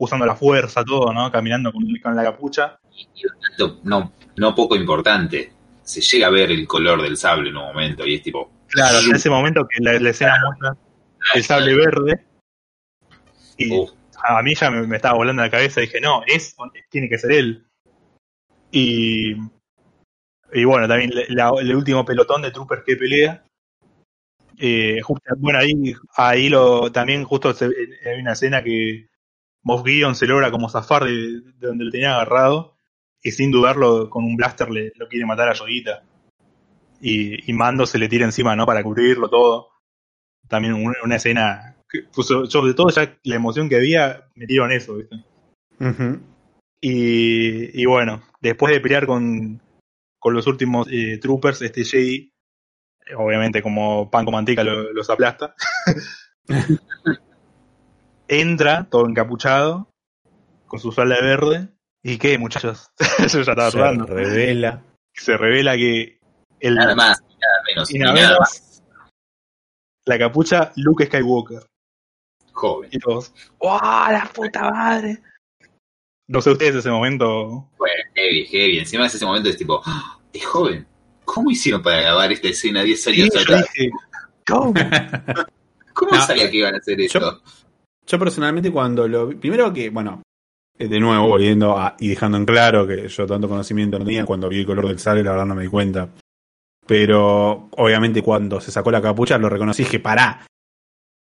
[0.00, 1.30] usando la fuerza, todo, ¿no?
[1.30, 2.80] Caminando con, con la capucha.
[2.96, 7.56] Y, y no, no poco importante, se llega a ver el color del sable en
[7.56, 8.50] un momento, y es tipo.
[8.68, 10.76] Claro, en ese momento que la, la escena muestra
[11.34, 12.24] el sable verde.
[13.58, 13.90] Y Uf.
[14.22, 16.56] a mí ya me, me, estaba volando la cabeza y dije, no, es,
[16.88, 17.66] tiene que ser él.
[18.70, 19.34] Y.
[20.52, 23.44] Y bueno, también la, el último pelotón de troopers que pelea.
[24.58, 29.09] Eh, justo, bueno, ahí, ahí lo, también justo se, hay una escena que
[29.62, 32.76] Moff Gideon se logra como zafar de, de, donde lo tenía agarrado
[33.22, 36.02] y sin dudarlo con un blaster le, lo quiere matar a Yodita.
[37.00, 38.66] Y, y, Mando se le tira encima, ¿no?
[38.66, 39.68] Para cubrirlo todo.
[40.48, 44.96] También una, una escena, que, pues, sobre todo ya la emoción que había, metieron eso,
[44.96, 45.16] ¿viste?
[45.78, 46.20] Uh -huh.
[46.80, 49.62] y, y bueno, después de pelear con,
[50.18, 52.32] con los últimos eh, troopers, este Jedi,
[53.16, 55.54] obviamente como pan con manteca lo, los aplasta.
[58.32, 59.90] Entra todo encapuchado,
[60.68, 61.68] con su sala verde.
[62.00, 62.88] ¿Y qué, muchachos?
[63.18, 64.84] Eso ya estaba Se revela.
[65.12, 66.20] Se revela que
[66.60, 66.76] el.
[66.76, 67.92] Nada más, nada menos.
[67.92, 68.38] Y nada menos.
[68.38, 68.84] Más.
[70.06, 71.66] La capucha Luke Skywalker.
[72.52, 72.90] Joven.
[72.92, 73.34] Y todos.
[73.58, 73.80] ¡Wow!
[73.80, 75.20] ¡La puta madre!
[76.28, 77.68] No sé ustedes ese momento.
[77.78, 78.78] Bueno, heavy, heavy.
[78.78, 80.86] Encima de ese momento es tipo, ¡Oh, es joven.
[81.24, 83.66] ¿Cómo hicieron para grabar esta escena 10 años sí, atrás?
[83.74, 83.90] Dije,
[84.46, 84.72] ¿Cómo?
[85.94, 87.42] ¿Cómo no, sabía que iban a hacer eso?
[88.10, 90.22] Yo, personalmente cuando lo vi, primero que, bueno,
[90.76, 94.48] eh, de nuevo volviendo y dejando en claro que yo tanto conocimiento no tenía cuando
[94.48, 96.08] vi el color del sable, la verdad no me di cuenta.
[96.86, 100.44] Pero obviamente cuando se sacó la capucha lo reconocí, dije, pará,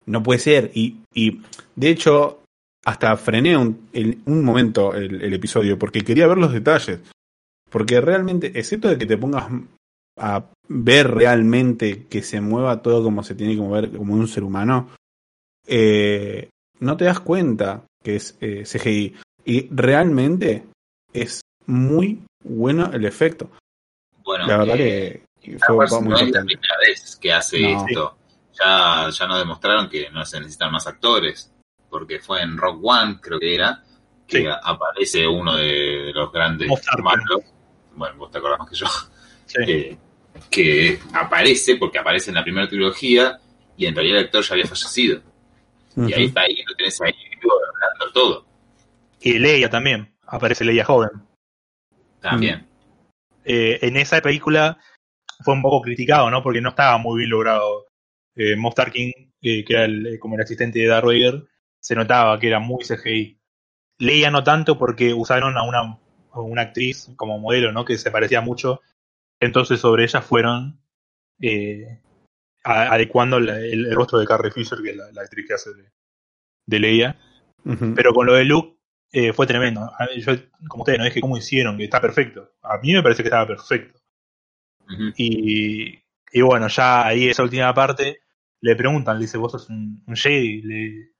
[0.07, 0.72] no puede ser.
[0.74, 1.41] Y, y
[1.76, 2.43] de hecho,
[2.85, 3.89] hasta frené un,
[4.24, 6.99] un momento el, el, episodio porque quería ver los detalles.
[7.70, 9.47] Porque realmente, excepto de que te pongas
[10.18, 14.43] a ver realmente que se mueva todo como se tiene que mover como un ser
[14.43, 14.89] humano,
[15.66, 16.51] eh,
[16.83, 19.16] no te das cuenta que es eh, CGI.
[19.45, 20.66] Y realmente
[21.12, 23.51] es muy bueno el efecto.
[24.24, 27.87] Bueno, la verdad eh, que fue muy no es la primera vez que hace no.
[27.87, 28.16] esto.
[28.53, 31.51] Ya, ya nos demostraron que no se necesitan más actores
[31.89, 33.83] porque fue en Rock One, creo que era,
[34.26, 34.47] que sí.
[34.62, 35.64] aparece uno de,
[36.07, 36.68] de los grandes
[37.03, 37.45] malos.
[37.95, 38.87] Bueno, vos te acordás más que yo.
[39.47, 39.59] Sí.
[39.66, 39.99] Eh,
[40.51, 43.39] que aparece, porque aparece en la primera trilogía,
[43.76, 45.20] y en realidad el actor ya había fallecido.
[45.97, 46.11] Uh -huh.
[46.11, 48.47] Y ahí está, ahí lo tenés ahí hablando todo.
[49.20, 51.11] Y Leia también, aparece Leia joven.
[52.20, 52.66] También.
[53.45, 54.78] Eh, en esa película
[55.40, 56.43] fue un poco criticado, ¿no?
[56.43, 57.86] Porque no estaba muy bien logrado.
[58.34, 59.12] Eh, Moff Tarkin,
[59.43, 61.45] eh, que era el, como el asistente de Darth Vader,
[61.80, 63.38] se notaba que era muy CGI.
[63.99, 65.99] Leia no tanto porque usaron a una,
[66.32, 67.84] a una actriz como modelo, ¿no?
[67.84, 68.80] Que se parecía mucho.
[69.40, 70.80] Entonces sobre ella fueron
[71.40, 72.01] eh,
[72.65, 75.71] adecuando la, el, el, rostro de Carrie Fisher, que es la, la actriz que hace
[75.75, 75.91] de,
[76.67, 77.19] de Leia.
[77.65, 77.95] Uh -huh.
[77.95, 78.77] Pero con lo de Luke
[79.13, 79.91] eh, fue tremendo.
[80.17, 80.33] Yo,
[80.69, 82.53] como ustedes, no dije cómo hicieron, que está perfecto.
[82.63, 83.99] A mí me parece que estaba perfecto.
[84.89, 85.15] Uh -huh.
[85.17, 86.03] Y
[86.33, 88.21] y bueno, ya ahí esa última parte
[88.61, 91.11] le preguntan, le dice, vos sos un, un Jedi, le,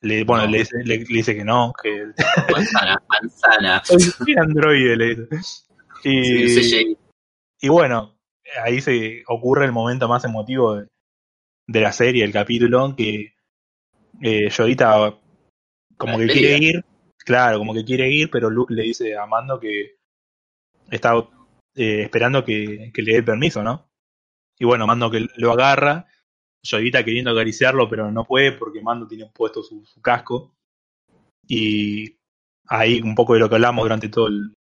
[0.00, 0.50] le, bueno, No.
[0.50, 2.06] le, dice, le, le dice que no, que
[2.50, 3.82] Manzana, manzana.
[3.84, 5.64] soy un androide, le dice.
[6.04, 6.96] Y, Sí,
[7.60, 8.17] y bueno,
[8.62, 10.86] ahí se ocurre el momento más emotivo de,
[11.68, 13.34] de la serie, el capítulo, que
[14.22, 14.50] eh,
[15.96, 16.84] como La que quiere ir,
[17.18, 19.96] claro, como que quiere ir, pero Luke le dice a Mando que
[20.90, 21.14] está
[21.74, 23.90] eh, esperando que, que le dé permiso, ¿no?
[24.58, 26.06] Y bueno, Mando que lo agarra,
[26.62, 30.54] Yodita queriendo acariciarlo, pero no puede porque Mando tiene puesto su, su casco.
[31.46, 32.18] Y
[32.68, 34.54] ahí un poco de lo que hablamos durante todo el-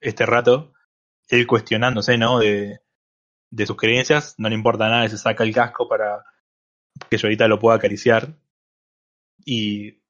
[0.00, 0.72] este rato,
[1.28, 2.40] él cuestionándose, ¿no?
[2.40, 2.80] De,
[3.50, 6.24] de sus creencias, no le importa nada, se saca el casco para
[7.10, 8.28] que Yodita lo pueda acariciar.
[9.44, 10.00] Y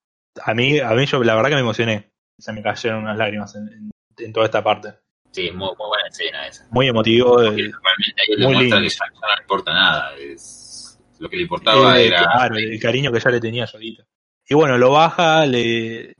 [0.44, 2.10] a mí, a mí yo la verdad que me emocioné.
[2.38, 4.94] Se me cayeron unas lágrimas en, en- en toda esta parte.
[5.30, 6.66] Sí, muy, muy buena escena esa.
[6.70, 7.34] Muy emotivo.
[7.36, 8.76] Porque eh, realmente ahí muy lindo.
[8.80, 10.16] que ya, ya no le importa nada.
[10.16, 12.18] Es, lo que le importaba eh, era.
[12.32, 14.04] claro, el cariño que ya le tenía a Yodita.
[14.48, 16.14] Y bueno, lo baja, le,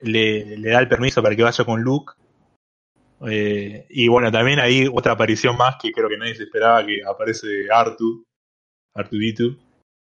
[0.00, 2.12] le, le da el permiso para que vaya con Luke.
[3.26, 7.00] Eh, y bueno, también hay otra aparición más que creo que nadie se esperaba, que
[7.04, 8.24] aparece Artu,
[8.94, 9.56] Arturito.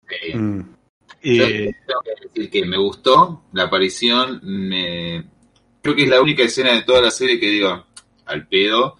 [0.07, 0.75] que- Mm.
[1.23, 4.39] Eh, tengo que decir que me gustó la aparición.
[4.43, 5.23] Me...
[5.81, 7.85] Creo que es la única escena de toda la serie que digo,
[8.25, 8.97] al pedo,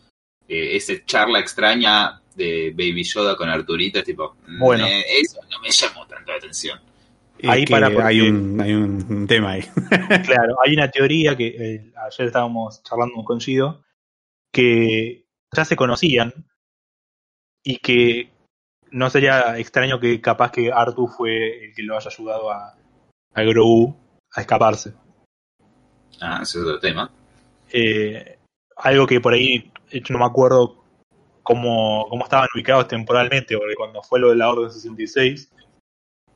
[0.48, 4.86] eh, esa charla extraña de Baby Yoda con Arturito, es tipo, Bueno.
[4.86, 6.80] me- eso no me llamó tanto la atención.
[7.44, 9.62] Ahí para porque- hay, un, hay un, un tema ahí.
[10.26, 13.84] Claro, hay una teoría que eh, ayer estábamos charlando con Gido,
[14.52, 15.26] que
[15.56, 16.34] ya se conocían
[17.64, 18.32] y que
[18.92, 22.76] no sería extraño que capaz que Artu fue el que lo haya ayudado a,
[23.34, 23.96] a Grogu
[24.34, 24.94] a escaparse.
[26.22, 27.12] Ah, ese es otro tema.
[27.72, 28.38] Eh,
[28.78, 30.84] algo que por ahí eh, yo no me acuerdo
[31.44, 35.52] cómo, cómo estaban ubicados temporalmente, porque cuando fue lo de la Orden 66,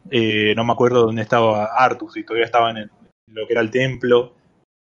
[0.10, 2.92] eh, no me acuerdo dónde estaba Artu, si todavía estaban en
[3.28, 4.36] lo que era el templo,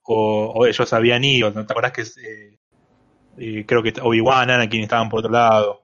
[0.03, 2.59] o, o ellos habían ido, ¿no te acuerdas que eh,
[3.39, 5.83] eh, creo que Obi-Wan, Anakin estaban por otro lado?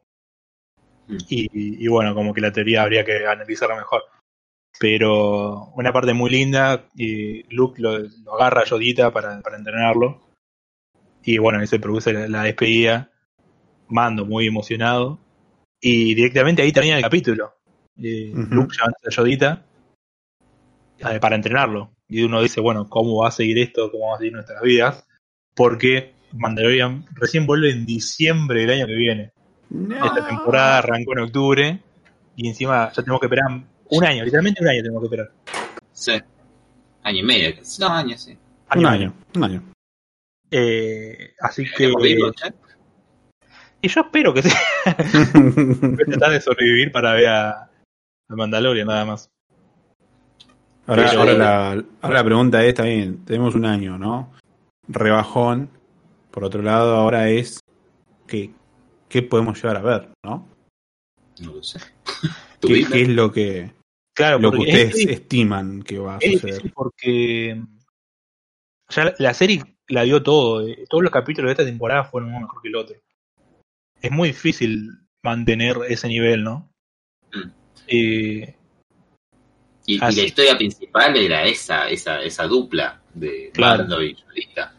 [1.07, 1.17] Mm.
[1.29, 4.03] Y, y bueno, como que la teoría habría que analizarla mejor.
[4.79, 10.21] Pero una parte muy linda, y Luke lo, lo agarra a Yodita para, para entrenarlo.
[11.23, 13.09] Y bueno, ahí se produce la, la despedida.
[13.87, 15.19] Mando muy emocionado.
[15.79, 17.53] Y directamente ahí termina el capítulo.
[17.97, 18.31] Eh.
[18.33, 19.65] Luke llama a Yodita
[20.99, 21.91] eh, para entrenarlo.
[22.09, 23.91] Y uno dice, bueno, ¿cómo va a seguir esto?
[23.91, 25.07] ¿Cómo va a seguir nuestras vidas?
[25.55, 29.31] Porque Mandalorian recién vuelve en diciembre del año que viene.
[29.71, 31.79] Esta temporada arrancó en octubre
[32.35, 35.31] y encima ya tenemos que esperar un año, literalmente un año tenemos que esperar.
[35.91, 36.21] Sí.
[37.03, 37.55] Año y medio.
[37.79, 38.37] No, año, sí.
[38.75, 39.63] Un año, un año.
[40.49, 41.91] Eh, así que.
[43.81, 44.49] Y yo espero que sí.
[45.35, 49.29] Voy a tratar de sobrevivir para ver a, a Mandalorian nada más.
[50.87, 54.33] Ahora, ahora, la, ahora la pregunta es, está bien, tenemos un año, ¿no?
[54.87, 55.69] Rebajón.
[56.35, 57.61] Por otro lado, ahora es
[58.27, 58.51] que,
[59.07, 60.45] ¿qué podemos llegar a ver, no?
[61.39, 61.79] No lo sé.
[62.59, 63.71] ¿Tu ¿Qué, es lo que,
[64.13, 66.73] Claro, lo que ustedes es, estiman que va a es suceder?
[66.73, 67.61] porque
[68.89, 70.67] ya la, la serie la dio todo.
[70.67, 72.97] eh, Todos los capítulos de esta temporada fueron uno mejor que el otro.
[74.01, 74.89] Es muy difícil
[75.23, 76.69] mantener ese nivel, ¿no?
[77.33, 77.49] Mm.
[77.87, 78.55] Eh,
[79.85, 83.83] Y, la historia principal era esa, esa, esa dupla de Claro.
[83.83, 84.74] Mando y Yolita.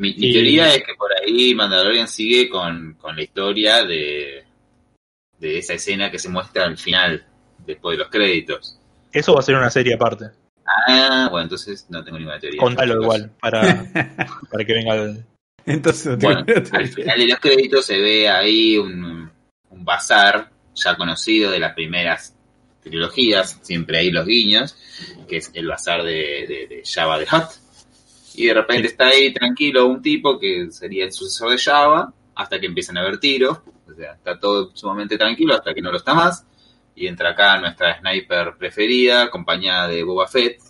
[0.00, 4.44] Mi, mi Y- teoría es que por ahí Mandalorian sigue con, con la historia de,
[5.38, 7.24] de esa escena que se muestra al final,
[7.66, 8.78] después de los créditos.
[9.12, 10.26] eso va a ser una serie aparte.
[10.88, 12.60] Ah, bueno, entonces no tengo ninguna teoría.
[12.60, 13.84] Contalo igual, para,
[14.50, 15.24] para que venga el,
[15.66, 19.30] Entonces, no tengo Bueno, al final de los créditos se ve ahí un,
[19.70, 22.34] un bazar ya conocido de las primeras
[22.82, 24.76] trilogías, siempre hay los guiños,
[25.28, 27.50] que es el bazar de, de, de Java de Hutt.
[28.34, 32.60] Y de repente está ahí tranquilo un tipo que sería el sucesor de Java, hasta
[32.60, 33.58] que empiezan a haber tiros.
[33.86, 36.46] O sea, está todo sumamente tranquilo hasta que no lo está más.
[36.94, 40.60] Y entra acá nuestra sniper preferida, acompañada de Boba Fett,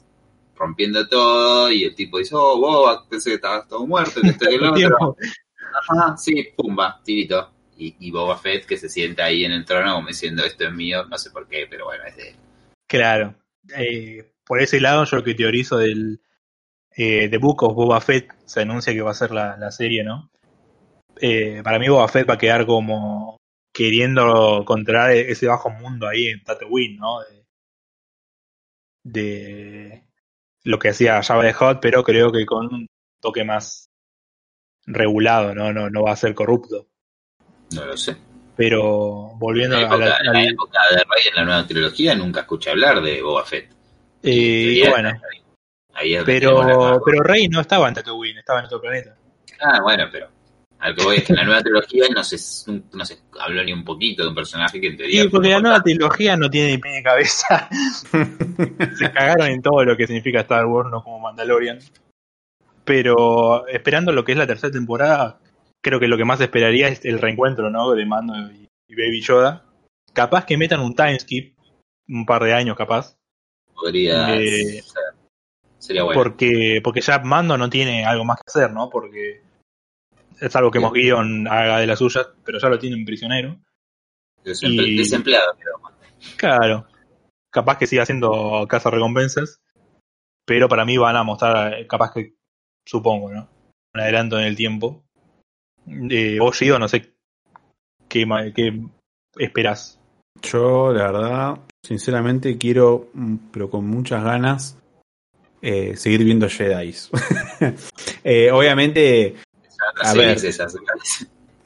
[0.57, 1.71] rompiendo todo.
[1.71, 4.65] Y el tipo dice: Oh, Boba, pensé que estabas todo muerto, que esto y el
[4.93, 5.17] otro.
[5.73, 7.51] Ajá, sí, pumba, tirito.
[7.77, 10.73] Y, y Boba Fett que se sienta ahí en el trono como diciendo esto es
[10.73, 12.37] mío, no sé por qué, pero bueno, es de él.
[12.87, 13.35] Claro.
[13.77, 16.21] Eh, por ese lado, yo lo que teorizo del
[16.97, 20.05] eh, The Book of Boba Fett se anuncia que va a ser la, la serie,
[20.05, 20.31] ¿no?
[21.21, 23.37] Eh, para mí, Boba Fett va a quedar como
[23.73, 27.21] queriendo controlar ese bajo mundo ahí en Tatooine, ¿no?
[27.21, 27.45] De,
[29.05, 30.05] de
[30.65, 32.87] lo que hacía Java de Hot, pero creo que con un
[33.21, 33.89] toque más
[34.87, 35.73] regulado, ¿no?
[35.73, 36.87] No, no va a ser corrupto.
[37.75, 38.17] No lo sé.
[38.57, 42.15] Pero volviendo En la a la, en la época de Rey en la nueva trilogía
[42.15, 43.71] nunca escuché hablar de Boba Fett.
[44.23, 45.13] eh, Y bueno,
[46.25, 49.17] pero, pero Rey no estaba en Tatooine, estaba en otro planeta.
[49.61, 50.29] Ah, bueno, pero
[50.79, 52.37] al que voy es que en la nueva trilogía no se,
[52.93, 55.61] no se habló ni un poquito de un personaje que en teoría Sí, porque la
[55.61, 57.69] nueva trilogía no tiene ni pie ni cabeza.
[58.99, 61.79] Se cagaron en todo lo que significa Star Wars, no como Mandalorian.
[62.85, 65.39] Pero esperando lo que es la tercera temporada,
[65.83, 67.91] creo que lo que más esperaría es el reencuentro, ¿no?
[67.93, 69.65] De Mando y, y Baby Yoda.
[70.13, 71.57] Capaz que metan un time skip,
[72.09, 73.17] un par de años capaz,
[73.75, 75.10] Podría Eh, ser.
[75.81, 76.21] Sería bueno.
[76.21, 78.91] porque, porque ya Mando no tiene algo más que hacer, ¿no?
[78.91, 79.43] Porque
[80.39, 83.59] es algo que Gideon haga de las suyas, pero ya lo tiene un prisionero.
[84.45, 85.57] Desemple- y- Desempleado,
[86.37, 86.87] Claro.
[87.51, 89.59] Capaz que siga haciendo caza recompensas.
[90.47, 92.35] Pero para mí van a mostrar, eh, capaz que,
[92.87, 93.49] supongo, ¿no?
[93.95, 95.03] Un adelanto en el tiempo.
[95.87, 97.15] Eh, vos, Gido, no sé
[98.09, 98.81] qué, qué
[99.39, 99.99] esperás.
[100.43, 104.79] Yo, la verdad, sinceramente quiero, mm, pero con muchas ganas,
[105.63, 106.95] eh, seguir viendo Jedi.
[108.25, 109.35] Eh, obviamente,
[110.03, 110.39] A ver.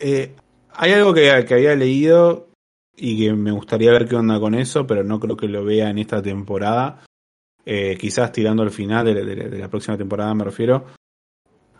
[0.00, 0.32] eh,
[0.74, 2.48] hay algo que, que había leído
[2.96, 5.90] y que me gustaría ver qué onda con eso, pero no creo que lo vea
[5.90, 7.02] en esta temporada.
[7.64, 10.84] Quizás tirando al final de, de- de la próxima temporada, me refiero.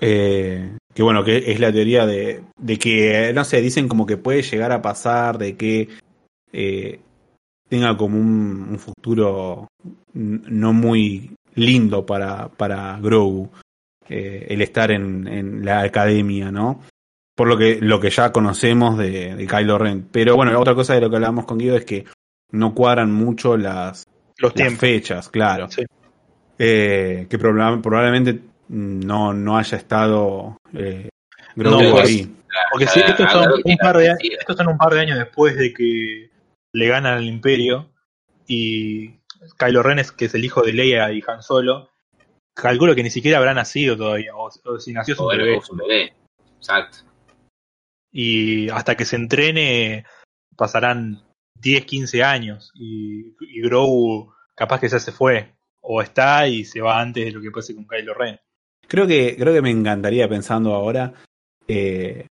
[0.00, 4.42] Que bueno, que es la teoría de, de que, no sé, dicen como que puede
[4.42, 5.88] llegar a pasar, de que
[7.68, 9.68] tenga como un, un futuro
[10.14, 13.50] no muy lindo para, para Grogu,
[14.08, 16.80] eh, el estar en, en la academia, ¿no?
[17.36, 20.06] Por lo que, lo que ya conocemos de, de Kylo Ren.
[20.12, 22.04] Pero bueno, la otra cosa de lo que hablábamos con Guido es que
[22.52, 24.04] no cuadran mucho las,
[24.38, 25.68] Los las fechas, claro.
[25.68, 25.84] Sí.
[26.58, 28.38] Eh, que proba- probablemente
[28.68, 31.08] no, no haya estado eh,
[31.56, 32.36] No, pues, ahí.
[32.70, 35.56] Porque si Ah, estos son, un par de, estos son un par de años después
[35.56, 36.30] de que
[36.72, 37.90] le ganan al Imperio
[38.46, 39.10] y
[39.58, 41.90] Kylo Ren es que es el hijo de Leia y Han Solo.
[42.54, 45.60] Calculo que ni siquiera habrá nacido todavía, o, o si nació es un O bebé.
[45.70, 46.12] un bebé.
[46.58, 46.98] Exacto.
[48.12, 50.04] Y hasta que se entrene
[50.56, 51.22] pasarán
[51.60, 56.80] 10, 15 años y, y Grogu capaz que ya se fue o está y se
[56.80, 58.38] va antes de lo que pase con Kylo Ren.
[58.86, 61.12] Creo que, creo que me encantaría pensando ahora.
[61.66, 62.26] eh,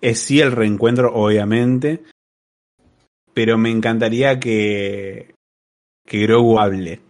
[0.00, 2.02] es sí el reencuentro, obviamente.
[3.32, 5.32] Pero me encantaría que,
[6.06, 7.00] que Grogu hable.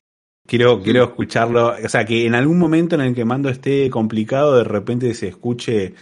[0.47, 1.74] Quiero, quiero escucharlo.
[1.84, 5.28] O sea, que en algún momento en el que Mando esté complicado, de repente se
[5.28, 5.95] escuche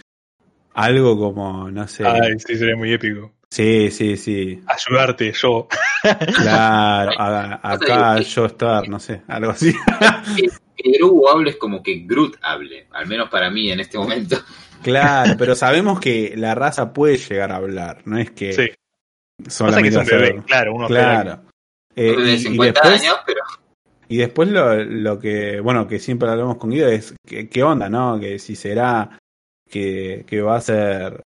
[0.73, 2.05] algo como, no sé.
[2.05, 3.31] Ay, sí, sería muy épico.
[3.49, 4.61] Sí, sí, sí.
[4.65, 5.67] Ayudarte, yo.
[6.35, 9.73] Claro, a- acá yo estar, no sé, algo así.
[10.37, 12.87] Que, que Grogu hable es como que Groot hable.
[12.91, 14.37] Al menos para mí en este momento.
[14.81, 18.67] Claro, pero sabemos que la raza puede llegar a hablar, no es que Sí.
[19.43, 21.41] Pasa que solamente es un bebé, claro, uno espera que- Claro.
[21.95, 23.39] Eh, de y, y 50 después, años, pero
[24.07, 27.89] y después lo, lo que, bueno, que siempre hablamos con Guido es que- qué onda,
[27.89, 28.19] ¿no?
[28.19, 29.17] Que si será
[29.69, 31.21] que, que va a ser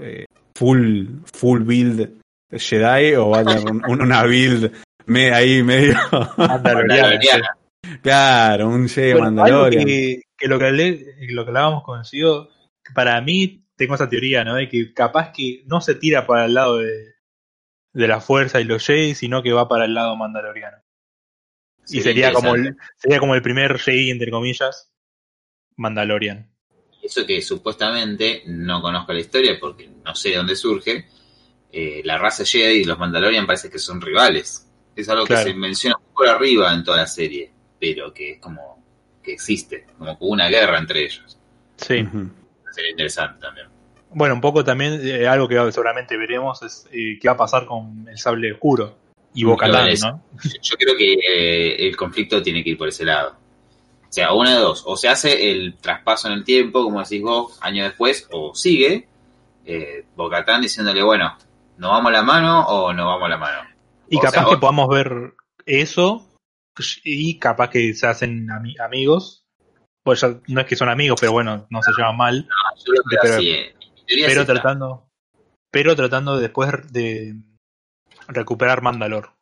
[0.00, 0.24] eh,
[0.56, 2.10] full, full build
[2.52, 4.72] Jedi o va a tener un- un- una build
[5.06, 5.94] me, ahí medio.
[6.36, 7.56] Mandaloriana.
[8.02, 9.86] claro, un Jedi Bueno, algo Mandalorian.
[9.86, 12.48] que, que lo que hablé, lo que hablábamos con Gio,
[12.94, 14.54] para mí tengo esa teoría, ¿no?
[14.56, 17.14] De que capaz que no se tira para el lado de,
[17.98, 20.76] de la fuerza y los Jedi, sino que va para el lado mandaloriano.
[21.88, 24.92] y sería como el, sería como el primer Jedi, entre comillas,
[25.76, 26.50] Mandalorian.
[27.02, 31.06] Eso que supuestamente no conozco la historia porque no sé de dónde surge.
[31.72, 34.66] eh, la raza Jedi y los Mandalorian parece que son rivales.
[34.94, 35.44] Es algo Claro.
[35.44, 38.82] que se menciona por arriba en toda la serie, pero que es como
[39.22, 41.38] que existe, como que hubo una guerra entre ellos.
[41.76, 42.06] Sí.
[42.72, 43.66] Sería interesante también.
[44.10, 47.66] Bueno, un poco también, eh, algo que seguramente veremos es eh, qué va a pasar
[47.66, 48.96] con el sable oscuro
[49.34, 50.22] y Bocatán, ¿no?
[50.62, 53.36] Yo, creo que eh, el conflicto tiene que ir por ese lado.
[54.08, 54.82] O sea, una de dos.
[54.86, 59.06] O se hace el traspaso en el tiempo, como decís vos, años después, o sigue
[59.66, 61.36] eh, Bocatán diciéndole, bueno,
[61.76, 63.68] ¿nos vamos a la mano o no vamos a la mano?
[64.08, 65.34] Y O capaz sea, que podamos ver
[65.66, 66.26] eso
[67.04, 69.42] y capaz que se hacen ami- amigos.
[70.02, 72.48] Pues ya no es que son amigos, pero bueno, no se llevan mal.
[72.48, 73.74] Ah, yo lo veo Pero- así, eh.
[74.06, 75.08] Es Pero tratando,
[75.70, 77.34] pero tratando de después de
[78.28, 79.32] recuperar Mandalor.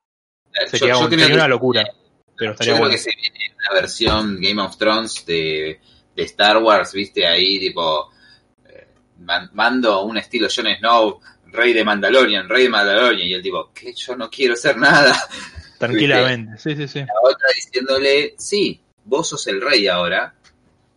[0.47, 1.85] Yo- Sería, yo un- creo sería que- una locura.
[2.37, 2.93] Pero Yo estaría creo bueno.
[2.93, 5.81] que se viene una versión Game of Thrones de,
[6.17, 8.11] de Star Wars, viste, ahí tipo
[8.69, 8.89] eh,
[9.21, 13.71] man- mando un estilo Jon Snow, rey de Mandalorian, rey de Mandalorian, y el tipo,
[13.73, 15.15] que yo no quiero hacer nada.
[15.79, 16.59] Tranquilamente.
[16.59, 17.01] Sí, sí, sí.
[17.01, 20.35] La otra diciéndole, sí, vos sos el rey ahora,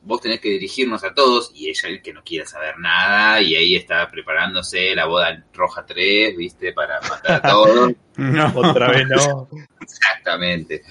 [0.07, 3.55] vos tenés que dirigirnos a todos y ella el que no quiere saber nada y
[3.55, 7.93] ahí está preparándose la boda roja 3, viste, para matar a todos.
[8.17, 8.51] No.
[8.55, 9.47] Otra vez no.
[9.79, 10.81] Exactamente.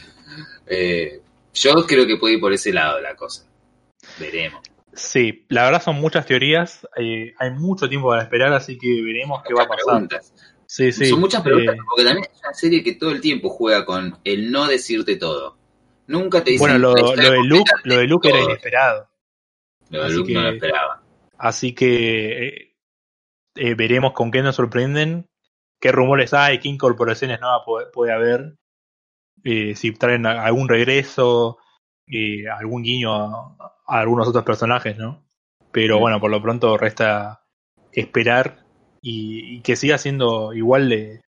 [0.65, 1.21] Eh,
[1.53, 3.45] yo creo que puede ir por ese lado la cosa.
[4.21, 4.61] Veremos.
[4.93, 6.87] Sí, la verdad son muchas teorías.
[6.97, 9.85] Hay, hay mucho tiempo para esperar, así que veremos qué va a pasar.
[9.87, 10.33] preguntas.
[10.67, 11.07] Sí, sí.
[11.07, 14.21] Son muchas preguntas eh, porque también es una serie que todo el tiempo juega con
[14.23, 15.57] el no decirte todo.
[16.09, 19.09] Nunca te dicen bueno, lo, lo de Luke, lo de Luke era inesperado.
[19.91, 21.03] Lo de así Luke no lo que- esperaba.
[21.39, 22.77] Así que eh,
[23.57, 25.29] eh, veremos con qué nos sorprenden,
[25.81, 28.57] qué rumores hay, qué incorporaciones nuevas puede, puede haber,
[29.45, 31.59] eh, si traen algún regreso,
[32.59, 35.25] algún guiño a, a algunos otros personajes, ¿no?
[35.73, 37.43] Pero bueno, por lo pronto resta
[37.93, 38.65] esperar
[39.03, 41.21] y, y que siga siendo igual de...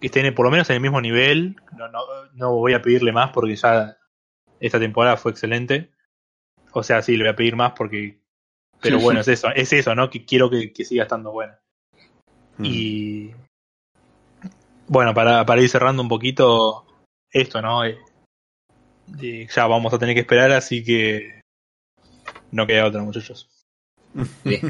[0.00, 1.56] que estén por lo menos en el mismo nivel.
[1.76, 2.00] No, no,
[2.34, 3.96] no voy a pedirle más porque ya
[4.60, 5.90] esta temporada fue excelente.
[6.72, 8.20] O sea, sí, le voy a pedir más porque
[8.80, 10.10] pero bueno, es eso, es eso, ¿no?
[10.10, 11.58] Que quiero que, que siga estando buena.
[12.58, 12.64] Mm.
[12.64, 13.34] Y
[14.86, 16.86] bueno, para, para ir cerrando un poquito
[17.30, 17.84] esto, ¿no?
[17.84, 17.98] Eh,
[19.20, 21.40] eh, ya vamos a tener que esperar, así que
[22.52, 23.48] no queda otra, muchachos,
[24.44, 24.60] Sí.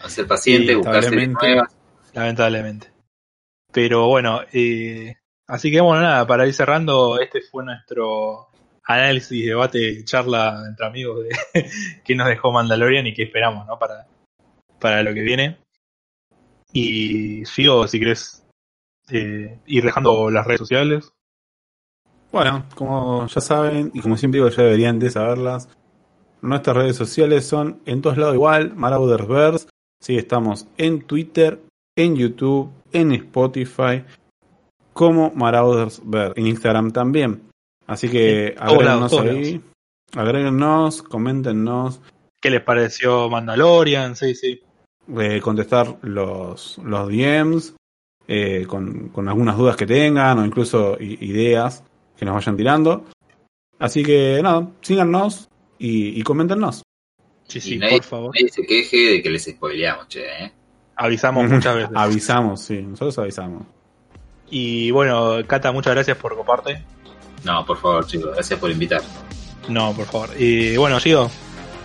[0.00, 1.74] A ser paciente, buscar nuevas.
[2.12, 2.93] lamentablemente.
[3.74, 5.16] Pero bueno, eh,
[5.48, 8.46] así que bueno, nada, para ir cerrando, este fue nuestro
[8.84, 11.70] análisis, debate, charla entre amigos de
[12.04, 13.76] que nos dejó Mandalorian y qué esperamos, ¿no?
[13.76, 14.06] Para,
[14.78, 15.58] para lo que viene.
[16.72, 18.46] Y sigo, si querés,
[19.10, 21.12] eh, ir dejando las redes sociales.
[22.30, 25.68] Bueno, como ya saben, y como siempre digo, ya deberían de saberlas,
[26.42, 29.66] nuestras redes sociales son en todos lados igual, Maraudersverse.
[30.00, 31.60] Sí, estamos en Twitter,
[31.96, 34.02] en YouTube, en Spotify,
[34.92, 37.42] como Maraudersverse, en Instagram también.
[37.86, 39.60] Así que agréguenos ahí,
[40.14, 42.00] agréguenos, coméntenos,
[42.40, 44.16] ¿Qué les pareció Mandalorian?
[44.16, 44.60] Sí, sí.
[45.18, 47.74] eh, contestar los, los DMs
[48.28, 51.82] eh, con, con algunas dudas que tengan o incluso ideas
[52.16, 53.04] que nos vayan tirando.
[53.78, 56.82] Así que nada, síganos y, y coméntenos.
[57.48, 58.34] Sí, Y sí, nadie, por favor.
[58.34, 60.52] nadie se queje de que les spoileamos, che, ¿eh?
[60.96, 61.90] Avisamos muchas veces.
[61.94, 63.62] Avisamos, sí, nosotros avisamos.
[64.50, 66.82] Y bueno, Cata, muchas gracias por coparte.
[67.44, 69.02] No, por favor, chicos, gracias por invitar.
[69.68, 70.30] No, por favor.
[70.38, 71.30] Y bueno, Gigo,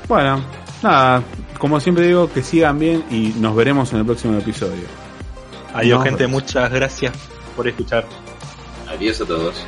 [0.08, 0.42] Bueno,
[0.84, 1.24] nada,
[1.58, 4.84] como siempre digo, que sigan bien y nos veremos en el próximo episodio.
[5.74, 6.44] adiós Nos gente, vemos.
[6.44, 7.14] muchas gracias
[7.56, 8.06] por escuchar.
[8.90, 9.66] Adiós a todos.